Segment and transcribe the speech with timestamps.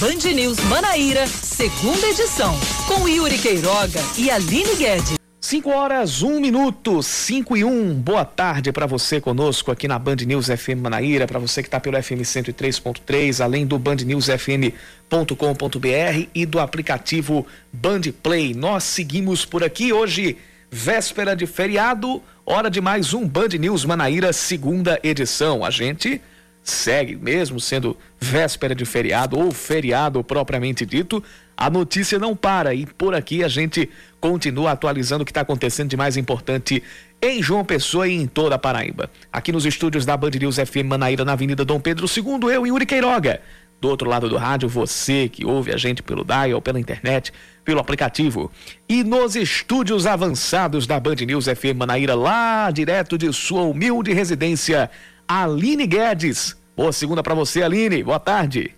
[0.00, 5.18] Band News Manaíra, segunda edição, com Yuri Queiroga e Aline Guedes.
[5.40, 7.68] 5 horas, 1 um minuto, 5 e 1.
[7.68, 7.94] Um.
[7.94, 11.80] Boa tarde para você conosco aqui na Band News FM Manaíra, para você que está
[11.80, 18.54] pelo FM 103.3, além do bandnewsfm.com.br e do aplicativo Band Play.
[18.54, 20.36] Nós seguimos por aqui hoje,
[20.70, 25.64] véspera de feriado, hora de mais um Band News Manaíra, segunda edição.
[25.64, 26.22] A gente
[26.70, 31.22] segue, mesmo sendo véspera de feriado ou feriado propriamente dito,
[31.56, 33.90] a notícia não para e por aqui a gente
[34.20, 36.82] continua atualizando o que está acontecendo de mais importante
[37.20, 39.10] em João Pessoa e em toda a Paraíba.
[39.32, 42.68] Aqui nos estúdios da Band News FM Manaíra, na Avenida Dom Pedro II, eu e
[42.68, 43.40] Yuri Queiroga.
[43.80, 47.32] Do outro lado do rádio, você que ouve a gente pelo dial, pela internet,
[47.64, 48.50] pelo aplicativo.
[48.88, 54.90] E nos estúdios avançados da Band News FM Manaíra, lá direto de sua humilde residência,
[55.28, 56.56] Aline Guedes.
[56.78, 58.04] Boa segunda para você, Aline.
[58.04, 58.72] Boa tarde.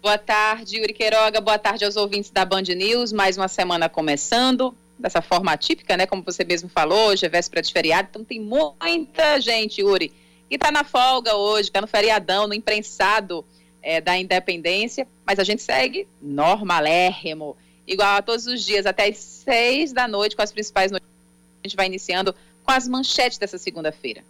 [0.00, 1.40] Boa tarde, Yuri Queiroga.
[1.40, 3.12] Boa tarde aos ouvintes da Band News.
[3.12, 6.06] Mais uma semana começando, dessa forma atípica, né?
[6.06, 10.12] Como você mesmo falou, hoje é véspera de feriado, então tem muita gente, Yuri,
[10.48, 13.44] que está na folga hoje, está no feriadão, no imprensado
[13.82, 19.16] é, da independência, mas a gente segue normalérrimo, igual a todos os dias, até as
[19.16, 21.16] seis da noite, com as principais notícias.
[21.64, 24.22] A gente vai iniciando com as manchetes dessa segunda-feira.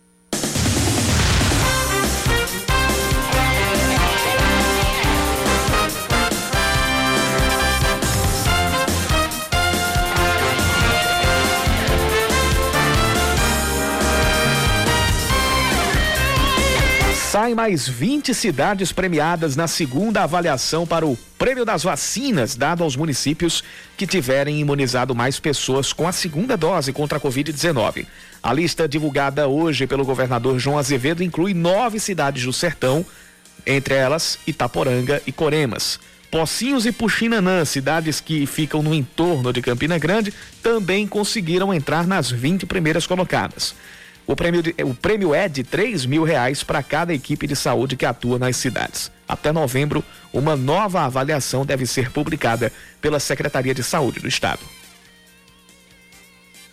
[17.34, 22.94] Saem mais 20 cidades premiadas na segunda avaliação para o Prêmio das Vacinas, dado aos
[22.94, 23.64] municípios
[23.96, 28.06] que tiverem imunizado mais pessoas com a segunda dose contra a Covid-19.
[28.41, 33.04] A lista divulgada hoje pelo governador João Azevedo inclui nove cidades do sertão,
[33.66, 35.98] entre elas Itaporanga e Coremas.
[36.30, 40.32] Pocinhos e Puxinanã, cidades que ficam no entorno de Campina Grande,
[40.62, 43.75] também conseguiram entrar nas 20 primeiras colocadas.
[44.26, 47.96] O prêmio, de, o prêmio é de 3 mil reais para cada equipe de saúde
[47.96, 49.10] que atua nas cidades.
[49.28, 50.02] Até novembro,
[50.32, 54.60] uma nova avaliação deve ser publicada pela Secretaria de Saúde do Estado.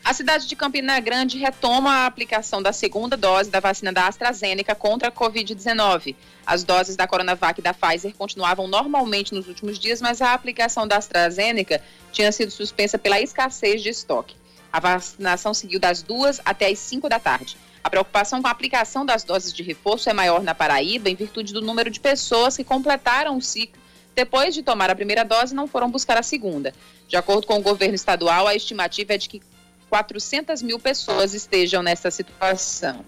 [0.03, 4.73] A cidade de Campina Grande retoma a aplicação da segunda dose da vacina da AstraZeneca
[4.73, 6.15] contra a Covid-19.
[6.45, 10.87] As doses da Coronavac e da Pfizer continuavam normalmente nos últimos dias, mas a aplicação
[10.87, 11.81] da AstraZeneca
[12.11, 14.40] tinha sido suspensa pela escassez de estoque.
[14.71, 17.57] A vacinação seguiu das duas até as cinco da tarde.
[17.83, 21.51] A preocupação com a aplicação das doses de reforço é maior na Paraíba em virtude
[21.51, 23.81] do número de pessoas que completaram o ciclo
[24.15, 26.73] depois de tomar a primeira dose e não foram buscar a segunda.
[27.07, 29.41] De acordo com o governo estadual, a estimativa é de que
[29.89, 33.03] 400 mil pessoas estejam nessa situação.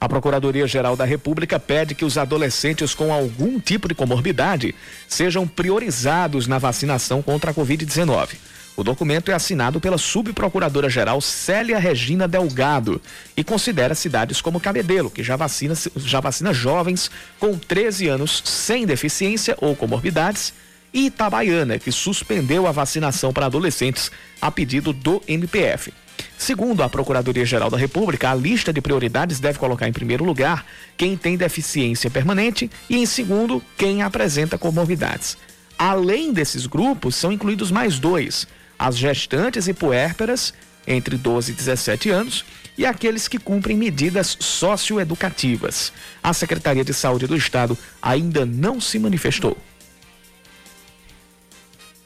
[0.00, 4.74] A Procuradoria-Geral da República pede que os adolescentes com algum tipo de comorbidade
[5.08, 8.36] sejam priorizados na vacinação contra a Covid-19.
[8.76, 13.00] O documento é assinado pela subprocuradora-geral Célia Regina Delgado
[13.36, 17.08] e considera cidades como Cabedelo, que já vacina, já vacina jovens
[17.38, 20.52] com 13 anos sem deficiência ou comorbidades,
[20.92, 25.92] e Itabaiana, que suspendeu a vacinação para adolescentes a pedido do MPF.
[26.36, 30.64] Segundo a Procuradoria-Geral da República, a lista de prioridades deve colocar em primeiro lugar
[30.96, 35.36] quem tem deficiência permanente e, em segundo, quem apresenta comorbidades.
[35.78, 38.46] Além desses grupos, são incluídos mais dois:
[38.78, 40.52] as gestantes e puérperas
[40.86, 42.44] entre 12 e 17 anos
[42.76, 45.92] e aqueles que cumprem medidas socioeducativas.
[46.22, 49.56] A Secretaria de Saúde do Estado ainda não se manifestou.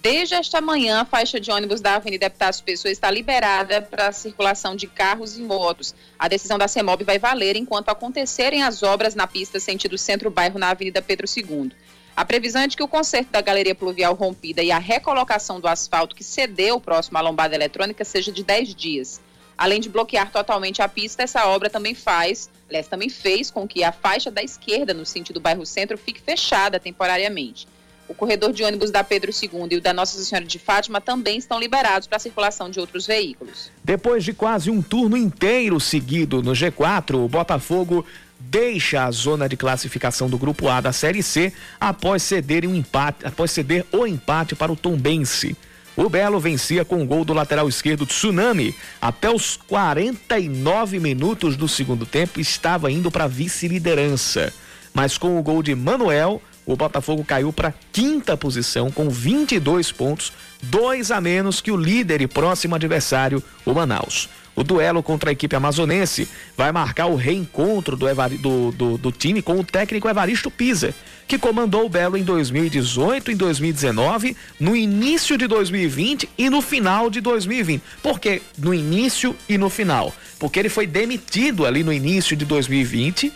[0.00, 4.12] Desde esta manhã, a faixa de ônibus da Avenida Epitácio Pessoa está liberada para a
[4.12, 5.94] circulação de carros e motos.
[6.16, 10.70] A decisão da CEMOB vai valer enquanto acontecerem as obras na pista sentido centro-bairro na
[10.70, 11.72] Avenida Pedro II.
[12.18, 15.68] A previsão é de que o conserto da galeria pluvial rompida e a recolocação do
[15.68, 19.20] asfalto que cedeu próximo à lombada eletrônica seja de 10 dias.
[19.56, 23.84] Além de bloquear totalmente a pista, essa obra também faz, aliás, também fez com que
[23.84, 27.68] a faixa da esquerda no sentido bairro centro fique fechada temporariamente.
[28.08, 31.38] O corredor de ônibus da Pedro II e o da Nossa Senhora de Fátima também
[31.38, 33.70] estão liberados para a circulação de outros veículos.
[33.84, 38.04] Depois de quase um turno inteiro seguido no G4, o Botafogo
[38.38, 43.26] deixa a zona de classificação do grupo A da Série C após ceder um empate,
[43.26, 45.56] após ceder o empate para o Tombense.
[45.96, 48.72] O Belo vencia com o gol do lateral esquerdo Tsunami.
[49.02, 54.52] Até os 49 minutos do segundo tempo estava indo para vice-liderança.
[54.94, 60.32] Mas com o gol de Manuel, o Botafogo caiu para quinta posição com 22 pontos,
[60.62, 64.28] dois a menos que o líder e próximo adversário, o Manaus.
[64.58, 66.26] O duelo contra a equipe amazonense
[66.56, 68.06] vai marcar o reencontro do,
[68.42, 70.92] do, do, do time com o técnico Evaristo Pisa,
[71.28, 77.08] que comandou o Belo em 2018, em 2019, no início de 2020 e no final
[77.08, 77.80] de 2020.
[78.02, 80.12] Por que no início e no final?
[80.40, 83.32] Porque ele foi demitido ali no início de 2020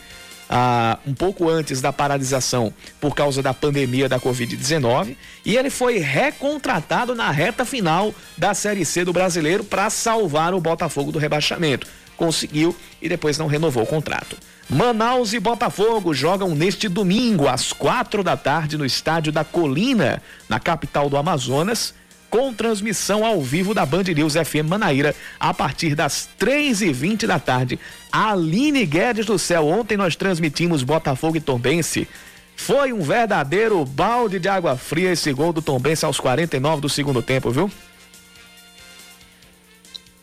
[0.55, 5.17] ah, um pouco antes da paralisação por causa da pandemia da Covid-19
[5.47, 10.61] e ele foi recontratado na reta final da Série C do Brasileiro para salvar o
[10.61, 11.87] Botafogo do rebaixamento.
[12.19, 14.37] Conseguiu e depois não renovou o contrato.
[14.69, 20.61] Manaus e Botafogo jogam neste domingo às quatro da tarde no estádio da Colina, na
[20.61, 21.95] capital do Amazonas
[22.33, 27.27] com transmissão ao vivo da Band News FM Manaíra a partir das três e vinte
[27.27, 27.79] da tarde.
[28.11, 32.09] Aline Guedes do Céu, ontem nós transmitimos Botafogo e Tombense.
[32.57, 37.21] Foi um verdadeiro balde de água fria esse gol do Tombense aos 49 do segundo
[37.21, 37.71] tempo, viu?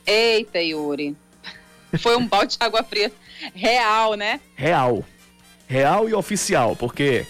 [0.04, 1.16] Eita, Yuri.
[2.02, 3.12] Foi um balde de água fria
[3.54, 4.40] real, né?
[4.56, 5.06] Real.
[5.68, 7.28] Real e oficial, porque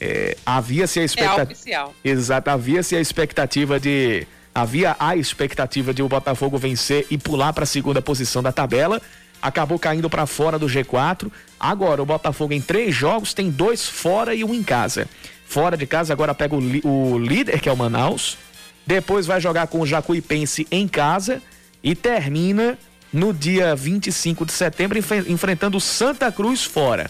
[0.00, 1.90] é, havia-se a expectativa.
[2.04, 4.26] Exato, havia-se a expectativa de.
[4.54, 9.00] Havia a expectativa de o Botafogo vencer e pular para a segunda posição da tabela.
[9.40, 11.30] Acabou caindo para fora do G4.
[11.60, 15.08] Agora, o Botafogo em três jogos tem dois fora e um em casa.
[15.46, 18.36] Fora de casa, agora pega o, o líder, que é o Manaus.
[18.84, 21.40] Depois vai jogar com o Jacuipense em casa.
[21.80, 22.76] E termina
[23.12, 27.08] no dia 25 de setembro enfrentando o Santa Cruz fora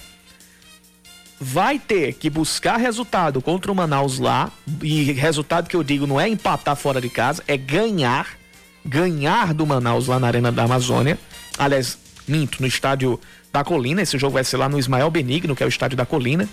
[1.40, 4.50] vai ter que buscar resultado contra o Manaus lá,
[4.82, 8.37] e resultado que eu digo não é empatar fora de casa, é ganhar,
[8.85, 11.19] ganhar do Manaus lá na Arena da Amazônia.
[11.56, 11.96] Aliás,
[12.26, 13.20] minto, no estádio
[13.52, 16.05] da Colina, esse jogo vai ser lá no Ismael Benigno, que é o estádio da
[16.05, 16.49] Colina.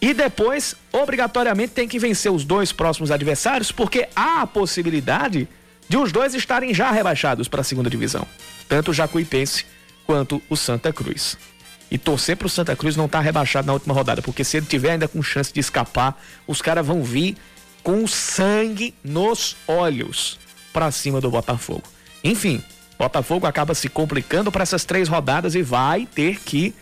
[0.00, 5.48] E depois, obrigatoriamente, tem que vencer os dois próximos adversários, porque há a possibilidade
[5.88, 8.26] de os dois estarem já rebaixados para a segunda divisão,
[8.68, 9.64] tanto o Jacuipense
[10.06, 11.38] quanto o Santa Cruz
[11.94, 14.56] e torcer para o Santa Cruz não estar tá rebaixado na última rodada, porque se
[14.56, 17.36] ele tiver ainda com chance de escapar, os caras vão vir
[17.84, 20.36] com sangue nos olhos
[20.72, 21.84] para cima do Botafogo.
[22.24, 22.60] Enfim,
[22.98, 26.74] Botafogo acaba se complicando para essas três rodadas e vai ter que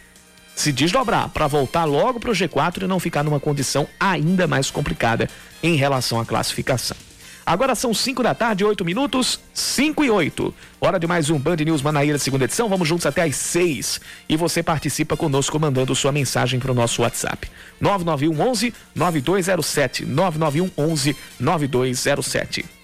[0.57, 4.71] se desdobrar para voltar logo para o G4 e não ficar numa condição ainda mais
[4.71, 5.29] complicada
[5.63, 6.97] em relação à classificação.
[7.45, 10.55] Agora são 5 da tarde, 8 minutos, 5 e 8.
[10.81, 12.69] Hora de mais um Band News Manaíra, segunda edição.
[12.69, 14.01] Vamos juntos até às 6.
[14.29, 17.51] E você participa conosco mandando sua mensagem para o nosso WhatsApp.
[17.81, 20.07] 991 11 9207.
[20.07, 22.82] 991 11 9207.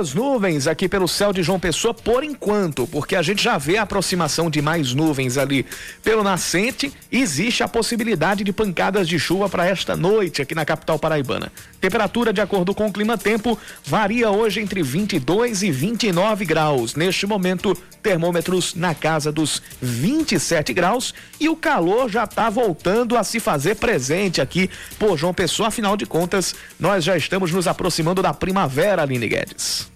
[0.00, 3.76] Poucas nuvens aqui pelo céu de João Pessoa por enquanto, porque a gente já vê
[3.76, 5.66] a aproximação de mais nuvens ali
[6.02, 6.92] pelo nascente.
[7.12, 11.52] Existe a possibilidade de pancadas de chuva para esta noite aqui na capital paraibana.
[11.80, 16.94] Temperatura, de acordo com o clima-tempo, varia hoje entre 22 e 29 graus.
[16.94, 23.24] Neste momento, termômetros na casa dos 27 graus e o calor já está voltando a
[23.24, 25.68] se fazer presente aqui por João Pessoa.
[25.68, 29.89] Afinal de contas, nós já estamos nos aproximando da primavera, Aline Guedes.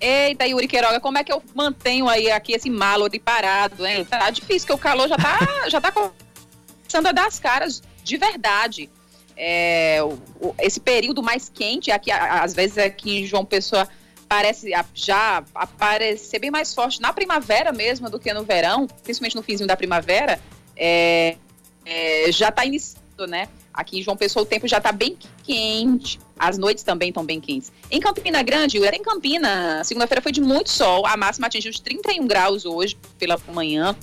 [0.00, 4.04] Eita, Yuri Queiroga, como é que eu mantenho aí aqui esse malo de parado, hein?
[4.04, 8.16] Tá difícil, que o calor já tá, já tá começando a dar as caras de
[8.16, 8.88] verdade.
[9.36, 13.86] É, o, esse período mais quente, aqui, às vezes aqui em João Pessoa
[14.26, 19.42] parece já aparecer bem mais forte na primavera mesmo do que no verão, principalmente no
[19.42, 20.40] finzinho da primavera,
[20.76, 21.36] é,
[21.84, 23.48] é, já está iniciando, né?
[23.72, 27.40] Aqui em João Pessoa o tempo já está bem quente, as noites também estão bem
[27.40, 27.72] quentes.
[27.90, 32.26] Em Campina Grande, em Campina, segunda-feira foi de muito sol, a máxima atingiu os 31
[32.26, 33.96] graus hoje pela manhã.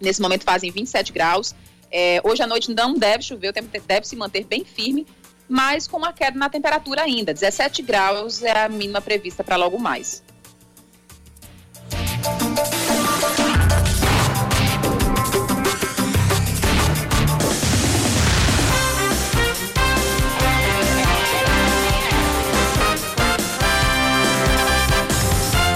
[0.00, 1.54] Nesse momento fazem 27 graus.
[1.90, 5.06] É, hoje à noite não deve chover, o tempo deve se manter bem firme,
[5.48, 7.32] mas com uma queda na temperatura ainda.
[7.32, 10.23] 17 graus é a mínima prevista para logo mais.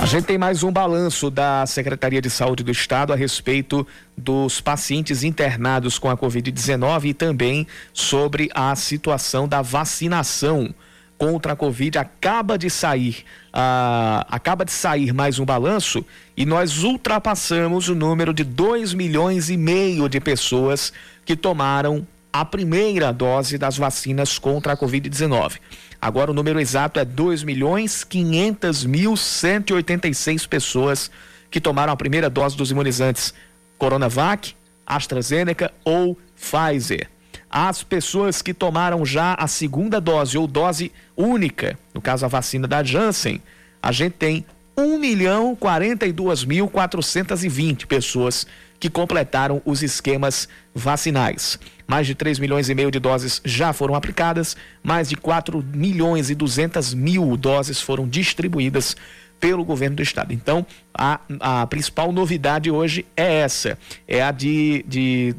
[0.09, 3.87] Gente tem mais um balanço da Secretaria de Saúde do Estado a respeito
[4.17, 10.75] dos pacientes internados com a Covid-19 e também sobre a situação da vacinação
[11.19, 11.99] contra a Covid.
[11.99, 16.03] Acaba de sair, uh, acaba de sair mais um balanço
[16.35, 20.91] e nós ultrapassamos o número de 2 milhões e meio de pessoas
[21.27, 25.59] que tomaram a primeira dose das vacinas contra a Covid-19.
[26.00, 31.11] Agora o número exato é 2 milhões 500 mil 186 pessoas
[31.50, 33.35] que tomaram a primeira dose dos imunizantes
[33.76, 34.55] Coronavac,
[34.87, 37.09] AstraZeneca ou Pfizer.
[37.50, 42.69] As pessoas que tomaram já a segunda dose ou dose única, no caso a vacina
[42.69, 43.40] da Janssen,
[43.83, 44.45] a gente tem
[44.76, 48.47] 1 milhão 42 mil 420 pessoas
[48.80, 51.58] que completaram os esquemas vacinais.
[51.87, 56.30] Mais de 3 milhões e meio de doses já foram aplicadas, mais de 4 milhões
[56.30, 58.97] e 200 mil doses foram distribuídas
[59.40, 60.32] pelo governo do estado.
[60.32, 65.35] Então, a, a principal novidade hoje é essa, é a de, de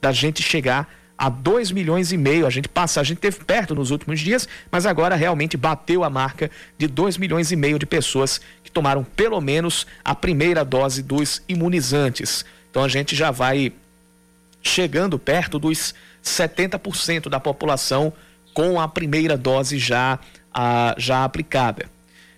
[0.00, 2.46] da gente chegar a 2 milhões e meio.
[2.46, 6.10] A gente passa, a gente teve perto nos últimos dias, mas agora realmente bateu a
[6.10, 11.00] marca de 2 milhões e meio de pessoas que tomaram pelo menos a primeira dose
[11.00, 12.44] dos imunizantes.
[12.72, 13.70] Então a gente já vai
[14.62, 18.14] chegando perto dos 70% da população
[18.54, 20.18] com a primeira dose já,
[20.52, 21.84] a, já aplicada.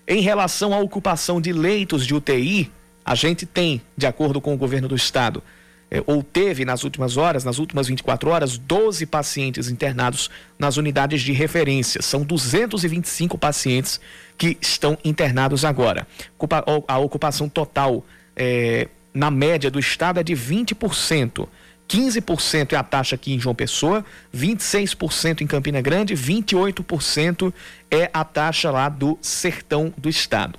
[0.09, 2.69] Em relação à ocupação de leitos de UTI,
[3.05, 5.41] a gente tem, de acordo com o governo do estado,
[5.89, 11.23] é, ou teve nas últimas horas, nas últimas 24 horas, 12 pacientes internados nas unidades
[11.23, 12.03] de referência.
[12.03, 14.01] São 225 pacientes
[14.37, 16.09] que estão internados agora.
[16.89, 21.49] A ocupação total é, na média do estado é de 20%.
[21.89, 24.05] 15% é a taxa aqui em João Pessoa,
[24.35, 27.53] 26% em Campina Grande, 28%
[27.91, 30.59] é a taxa lá do sertão do estado.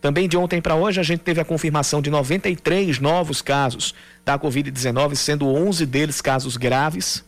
[0.00, 3.94] Também de ontem para hoje a gente teve a confirmação de 93 novos casos
[4.24, 7.24] da Covid-19, sendo 11 deles casos graves,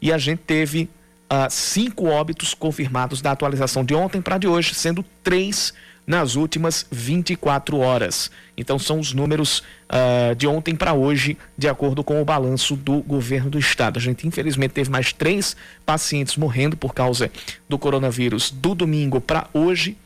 [0.00, 0.88] e a gente teve
[1.32, 5.72] uh, cinco óbitos confirmados da atualização de ontem para de hoje, sendo três
[6.12, 8.30] nas últimas 24 horas.
[8.54, 13.00] Então são os números uh, de ontem para hoje, de acordo com o balanço do
[13.00, 13.98] governo do estado.
[13.98, 17.30] A gente infelizmente teve mais três pacientes morrendo por causa
[17.66, 19.96] do coronavírus do domingo para hoje.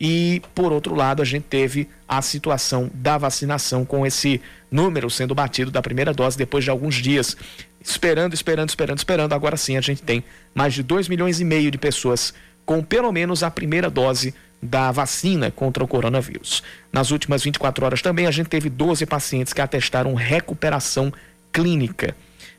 [0.00, 5.32] E, por outro lado, a gente teve a situação da vacinação com esse número sendo
[5.32, 7.36] batido da primeira dose depois de alguns dias.
[7.80, 9.32] Esperando, esperando, esperando, esperando.
[9.32, 12.34] Agora sim a gente tem mais de 2 milhões e meio de pessoas
[12.66, 16.62] com pelo menos a primeira dose da vacina contra o coronavírus.
[16.92, 21.12] Nas últimas 24 horas também a gente teve 12 pacientes que atestaram recuperação
[21.52, 22.14] clínica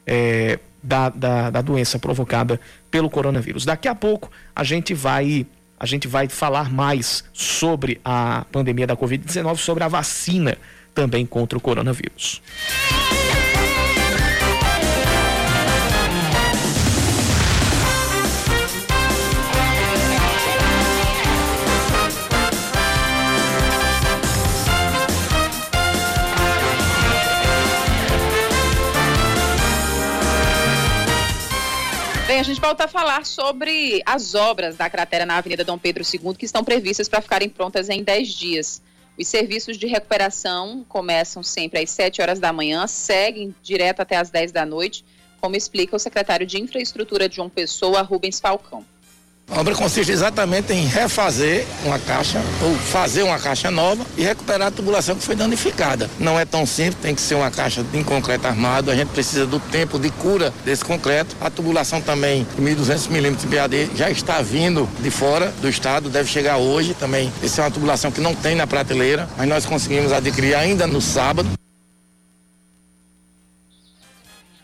[0.05, 2.60] é, da, da, da doença provocada
[2.91, 3.63] pelo coronavírus.
[3.63, 5.48] Daqui a pouco a gente vai
[5.79, 10.57] a gente vai falar mais sobre a pandemia da Covid-19, sobre a vacina
[10.93, 12.41] também contra o coronavírus.
[32.43, 36.35] A gente volta a falar sobre as obras da cratera na Avenida Dom Pedro II
[36.35, 38.81] que estão previstas para ficarem prontas em 10 dias.
[39.17, 44.29] Os serviços de recuperação começam sempre às 7 horas da manhã, seguem direto até às
[44.29, 45.05] 10 da noite,
[45.39, 48.85] como explica o secretário de Infraestrutura de João Pessoa, Rubens Falcão.
[49.50, 54.69] A obra consiste exatamente em refazer uma caixa ou fazer uma caixa nova e recuperar
[54.69, 56.09] a tubulação que foi danificada.
[56.17, 59.45] Não é tão simples, tem que ser uma caixa em concreto armado, a gente precisa
[59.45, 61.35] do tempo de cura desse concreto.
[61.39, 66.29] A tubulação também, 1.200 milímetros de PAD, já está vindo de fora do estado, deve
[66.29, 67.31] chegar hoje também.
[67.43, 71.00] Essa é uma tubulação que não tem na prateleira, mas nós conseguimos adquirir ainda no
[71.00, 71.50] sábado.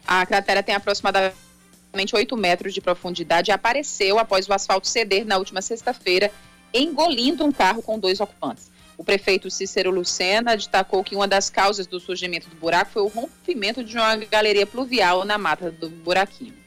[0.08, 1.49] A cratera tem aproximadamente
[1.94, 6.32] 8 metros de profundidade, apareceu após o asfalto ceder na última sexta-feira,
[6.74, 8.72] engolindo um carro com dois ocupantes.
[8.98, 13.08] O prefeito Cícero Lucena destacou que uma das causas do surgimento do buraco foi o
[13.08, 16.59] rompimento de uma galeria pluvial na mata do buraquinho.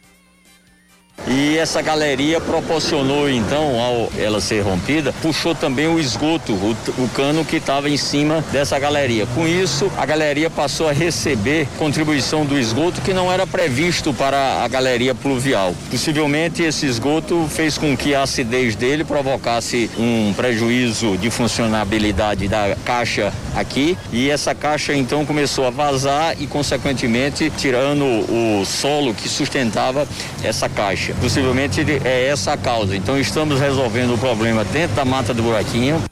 [1.27, 7.09] E essa galeria proporcionou, então, ao ela ser rompida, puxou também o esgoto, o, o
[7.11, 9.27] cano que estava em cima dessa galeria.
[9.35, 14.65] Com isso, a galeria passou a receber contribuição do esgoto que não era previsto para
[14.65, 15.75] a galeria pluvial.
[15.91, 22.77] Possivelmente, esse esgoto fez com que a acidez dele provocasse um prejuízo de funcionabilidade da
[22.85, 23.97] caixa aqui.
[24.13, 30.07] E essa caixa, então, começou a vazar e, consequentemente, tirando o solo que sustentava
[30.43, 31.12] essa caixa.
[31.21, 32.97] Possivelmente é essa a causa.
[32.97, 36.03] Então estamos resolvendo o problema dentro da mata do buraquinho.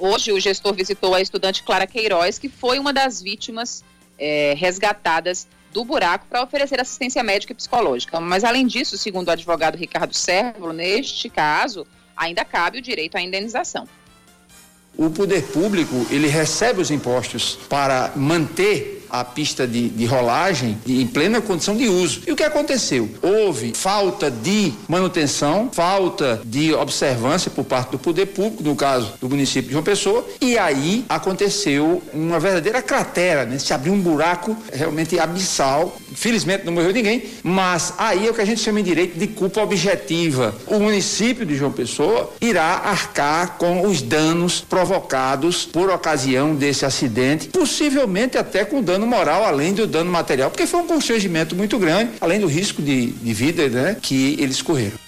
[0.00, 3.84] Hoje o gestor visitou a estudante Clara Queiroz, que foi uma das vítimas
[4.18, 8.18] é, resgatadas do buraco para oferecer assistência médica e psicológica.
[8.18, 13.20] Mas além disso, segundo o advogado Ricardo Sérvulo, neste caso ainda cabe o direito à
[13.20, 13.86] indenização.
[14.96, 21.06] O poder público ele recebe os impostos para manter a pista de, de rolagem em
[21.06, 22.22] plena condição de uso.
[22.26, 23.08] E o que aconteceu?
[23.22, 29.28] Houve falta de manutenção, falta de observância por parte do poder público, no caso do
[29.28, 33.58] município de João Pessoa, e aí aconteceu uma verdadeira cratera, né?
[33.58, 35.96] Se abriu um buraco realmente abissal.
[36.14, 39.26] Felizmente não morreu ninguém, mas aí é o que a gente chama em direito de
[39.26, 40.54] culpa objetiva.
[40.66, 47.48] O município de João Pessoa irá arcar com os danos provocados por ocasião desse acidente,
[47.48, 52.12] possivelmente até com dano moral, além do dano material, porque foi um constrangimento muito grande,
[52.20, 54.98] além do risco de, de vida né, que eles correram.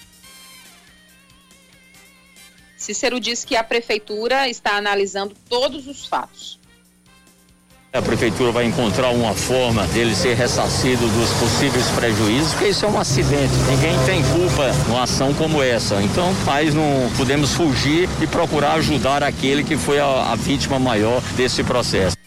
[2.77, 6.59] Cícero diz que a prefeitura está analisando todos os fatos.
[7.91, 12.87] A prefeitura vai encontrar uma forma dele ser ressarcido dos possíveis prejuízos, porque isso é
[12.87, 13.53] um acidente.
[13.67, 15.99] Ninguém tem culpa numa ação como essa.
[15.99, 21.19] Então, mas não podemos fugir e procurar ajudar aquele que foi a, a vítima maior
[21.35, 22.18] desse processo.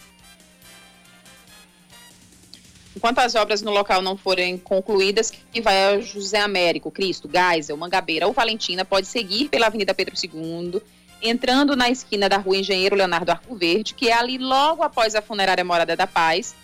[3.03, 7.75] Enquanto as obras no local não forem concluídas, quem vai a José Américo, Cristo, Geisel,
[7.75, 10.81] Mangabeira ou Valentina pode seguir pela Avenida Pedro II
[11.21, 15.21] entrando na esquina da rua Engenheiro Leonardo Arco Verde, que é ali logo após a
[15.21, 16.55] funerária Morada da Paz,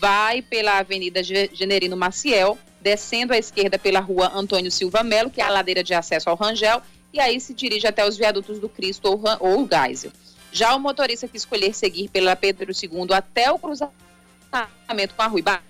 [0.00, 5.44] vai pela Avenida Generino Maciel, descendo à esquerda pela rua Antônio Silva Melo, que é
[5.44, 9.06] a ladeira de acesso ao Rangel, e aí se dirige até os viadutos do Cristo
[9.06, 10.10] ou, ou Geisel.
[10.50, 15.38] Já o motorista que escolher seguir pela Pedro II até o cruzamento com a rua
[15.38, 15.62] Ibar,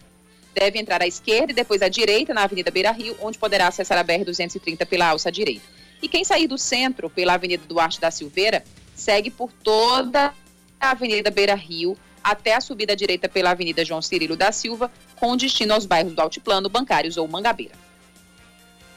[0.58, 3.98] deve entrar à esquerda e depois à direita na Avenida Beira Rio, onde poderá acessar
[3.98, 5.66] a BR-230 pela alça direita.
[6.02, 10.32] E quem sair do centro pela Avenida Duarte da Silveira segue por toda
[10.80, 14.90] a Avenida Beira Rio até a subida à direita pela Avenida João Cirilo da Silva,
[15.14, 17.74] com destino aos bairros do Altiplano, Bancários ou Mangabeira.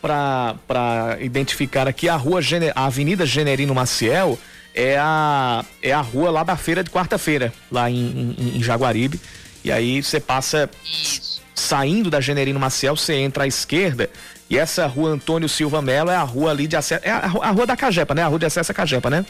[0.02, 2.40] Para identificar aqui a rua
[2.74, 4.40] a Avenida Generino Maciel
[4.74, 9.20] é a, é a rua lá da feira de quarta-feira, lá em, em, em, Jaguaribe.
[9.64, 11.42] E aí você passa Isso.
[11.60, 14.10] Saindo da Generino Maciel, você entra à esquerda
[14.50, 17.06] e essa rua Antônio Silva Melo é a rua ali de acesso.
[17.06, 18.24] É a, a rua da Cajepa, né?
[18.24, 19.26] A rua de acesso à Cajepa, né?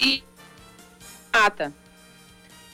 [0.00, 0.22] E.
[1.32, 1.72] Mata.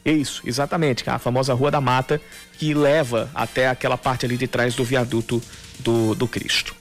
[0.05, 1.09] Isso, exatamente.
[1.09, 2.21] A famosa Rua da Mata,
[2.59, 5.43] que leva até aquela parte ali de trás do viaduto
[5.81, 6.75] do, do Cristo.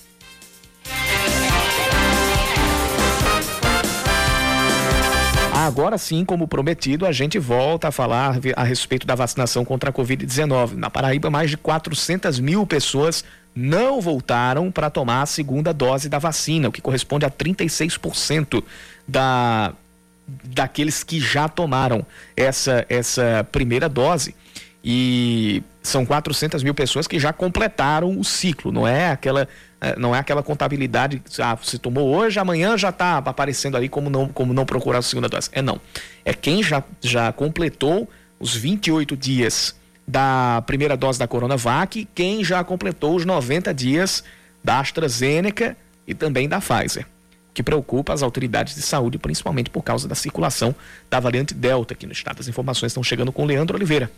[5.66, 9.94] Agora sim, como prometido, a gente volta a falar a respeito da vacinação contra a
[9.94, 10.74] Covid-19.
[10.74, 13.24] Na Paraíba, mais de 400 mil pessoas
[13.56, 18.62] não voltaram para tomar a segunda dose da vacina, o que corresponde a 36%
[19.08, 19.74] da,
[20.44, 24.36] daqueles que já tomaram essa, essa primeira dose.
[24.84, 29.48] E são 400 mil pessoas que já completaram o ciclo, não é aquela
[29.98, 34.30] não é aquela contabilidade, ah, você tomou hoje, amanhã já está aparecendo ali como não,
[34.30, 35.50] como não procurar a segunda dose.
[35.52, 35.80] É não.
[36.24, 39.76] É quem já, já completou os 28 dias
[40.08, 44.24] da primeira dose da Coronavac, quem já completou os 90 dias
[44.64, 45.76] da AstraZeneca
[46.08, 47.06] e também da Pfizer,
[47.54, 50.76] que preocupa as autoridades de saúde, principalmente por causa da circulação
[51.10, 52.40] da variante Delta aqui no estado.
[52.40, 54.10] As informações estão chegando com Leandro Oliveira.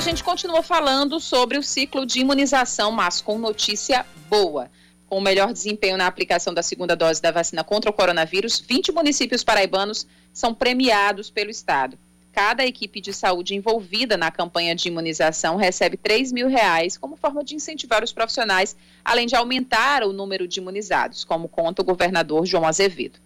[0.03, 4.69] Gente continua falando sobre o ciclo de imunização, mas com notícia boa.
[5.07, 8.91] Com o melhor desempenho na aplicação da segunda dose da vacina contra o coronavírus, 20
[8.91, 11.97] municípios paraibanos são premiados pelo Estado.
[12.33, 17.45] Cada equipe de saúde envolvida na campanha de imunização recebe 3 mil reais como forma
[17.45, 22.45] de incentivar os profissionais, além de aumentar o número de imunizados, como conta o governador
[22.45, 23.21] João Azevedo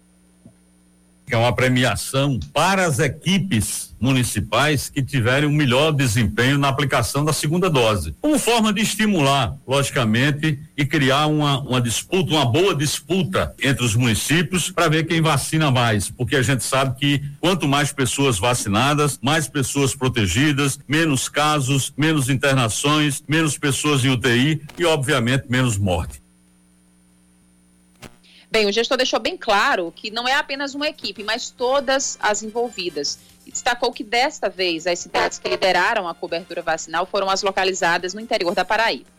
[1.27, 7.25] que é uma premiação para as equipes municipais que tiverem um melhor desempenho na aplicação
[7.25, 8.15] da segunda dose.
[8.21, 13.95] Como forma de estimular, logicamente, e criar uma, uma disputa, uma boa disputa entre os
[13.95, 19.19] municípios para ver quem vacina mais, porque a gente sabe que quanto mais pessoas vacinadas,
[19.21, 26.21] mais pessoas protegidas, menos casos, menos internações, menos pessoas em UTI e, obviamente, menos morte.
[28.49, 32.41] Bem, o gestor deixou bem claro que não é apenas uma equipe, mas todas as
[32.41, 33.19] envolvidas.
[33.45, 38.13] E destacou que desta vez as cidades que lideraram a cobertura vacinal foram as localizadas
[38.13, 39.17] no interior da Paraíba.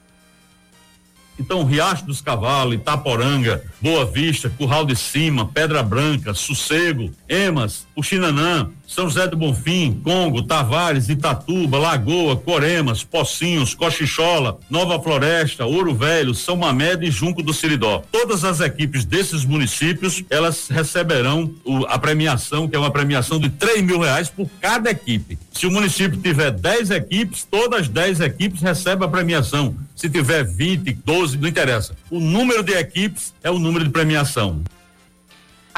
[1.39, 8.73] Então, Riacho dos Cavalos, Itaporanga, Boa Vista, Curral de Cima, Pedra Branca, Sossego, Emas, Puxinanã,
[8.89, 16.35] São José do Bonfim, Congo, Tavares, Itatuba, Lagoa, Coremas, Pocinhos, Cochichola, Nova Floresta, Ouro Velho,
[16.35, 18.03] São Mamed e Junco do Siridó.
[18.11, 23.51] Todas as equipes desses municípios, elas receberão o, a premiação, que é uma premiação de
[23.51, 25.39] três mil reais por cada equipe.
[25.53, 29.77] Se o município tiver 10 equipes, todas as 10 equipes recebem a premiação.
[29.95, 31.95] Se tiver 20, 12, não interessa.
[32.11, 34.63] O número de equipes é o número de premiação.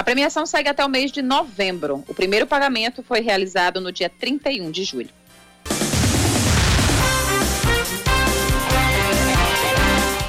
[0.00, 2.02] A premiação segue até o mês de novembro.
[2.08, 5.10] O primeiro pagamento foi realizado no dia 31 de julho.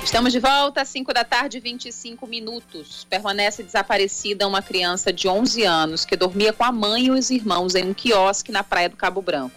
[0.03, 3.07] Estamos de volta às 5 da tarde, 25 minutos.
[3.09, 7.73] Permanece desaparecida uma criança de 11 anos que dormia com a mãe e os irmãos
[7.73, 9.55] em um quiosque na praia do Cabo Branco.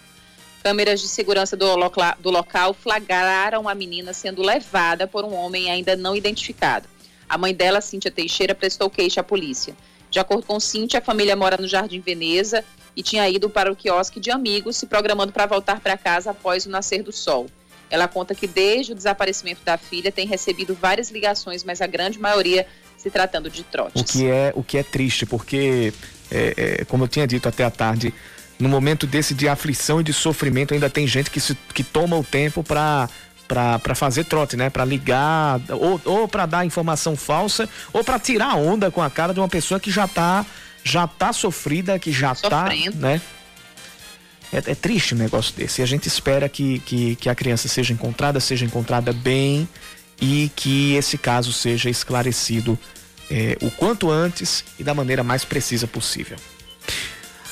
[0.62, 5.72] Câmeras de segurança do, loca do local flagraram a menina sendo levada por um homem
[5.72, 6.88] ainda não identificado.
[7.28, 9.74] A mãe dela, Cíntia Teixeira, prestou queixa à polícia.
[10.14, 13.74] De acordo com Cintia, a família mora no Jardim Veneza e tinha ido para o
[13.74, 17.48] quiosque de amigos, se programando para voltar para casa após o nascer do sol.
[17.90, 22.20] Ela conta que desde o desaparecimento da filha tem recebido várias ligações, mas a grande
[22.20, 22.64] maioria
[22.96, 24.02] se tratando de trotes.
[24.02, 25.92] O que é, o que é triste, porque,
[26.30, 28.14] é, é, como eu tinha dito até a tarde,
[28.56, 32.16] no momento desse de aflição e de sofrimento, ainda tem gente que, se, que toma
[32.16, 33.10] o tempo para
[33.46, 34.70] para fazer trote, né?
[34.70, 39.32] Para ligar ou, ou para dar informação falsa ou para tirar onda com a cara
[39.32, 40.44] de uma pessoa que já tá
[40.82, 42.92] já tá sofrida, que já tá, Sofrendo.
[42.92, 43.20] tá, né?
[44.52, 45.80] É, é, triste um negócio desse.
[45.80, 49.68] E a gente espera que, que, que a criança seja encontrada, seja encontrada bem
[50.20, 52.78] e que esse caso seja esclarecido
[53.30, 56.36] é, o quanto antes e da maneira mais precisa possível.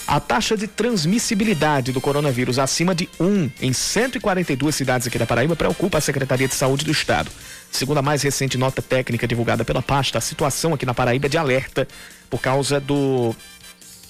[0.07, 5.57] A taxa de transmissibilidade do coronavírus acima de 1 em 142 cidades aqui da Paraíba
[5.57, 7.31] preocupa a Secretaria de Saúde do Estado.
[7.71, 11.29] Segundo a mais recente nota técnica divulgada pela pasta, a situação aqui na Paraíba é
[11.29, 11.87] de alerta
[12.29, 13.35] por causa do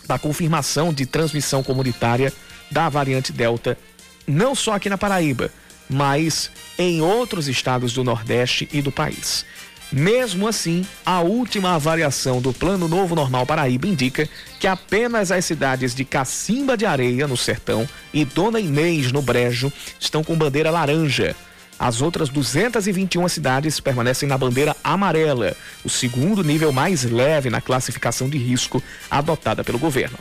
[0.06, 2.32] da confirmação de transmissão comunitária
[2.70, 3.78] da variante Delta,
[4.26, 5.50] não só aqui na Paraíba,
[5.88, 9.44] mas em outros estados do Nordeste e do país.
[9.92, 14.26] Mesmo assim, a última avaliação do Plano Novo Normal Paraíba indica
[14.58, 19.70] que apenas as cidades de Cacimba de Areia, no Sertão, e Dona Inês, no Brejo,
[20.00, 21.36] estão com bandeira laranja.
[21.78, 28.30] As outras 221 cidades permanecem na bandeira amarela, o segundo nível mais leve na classificação
[28.30, 30.18] de risco adotada pelo governo.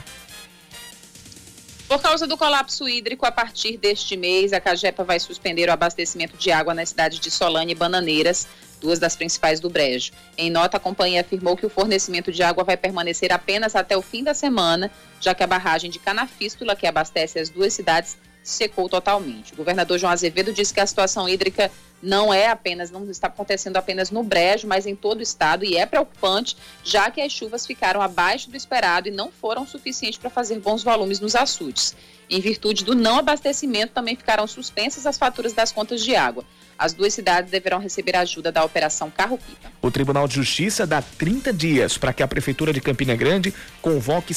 [1.88, 6.38] Por causa do colapso hídrico, a partir deste mês, a Cagepa vai suspender o abastecimento
[6.38, 8.48] de água na cidade de Solane e Bananeiras,
[8.82, 10.12] duas das principais do Brejo.
[10.38, 14.02] Em nota, a companhia afirmou que o fornecimento de água vai permanecer apenas até o
[14.02, 14.92] fim da semana,
[15.22, 19.54] já que a barragem de Canafístula, que abastece as duas cidades, secou totalmente.
[19.54, 23.78] O governador João Azevedo disse que a situação hídrica não é apenas, não está acontecendo
[23.78, 27.66] apenas no Brejo, mas em todo o estado e é preocupante, já que as chuvas
[27.66, 31.96] ficaram abaixo do esperado e não foram suficientes para fazer bons volumes nos açudes.
[32.30, 36.44] Em virtude do não abastecimento, também ficaram suspensas as faturas das contas de água.
[36.80, 39.72] As duas cidades deverão receber ajuda da Operação Carro Pipa.
[39.82, 44.34] O Tribunal de Justiça dá 30 dias para que a Prefeitura de Campina Grande convoque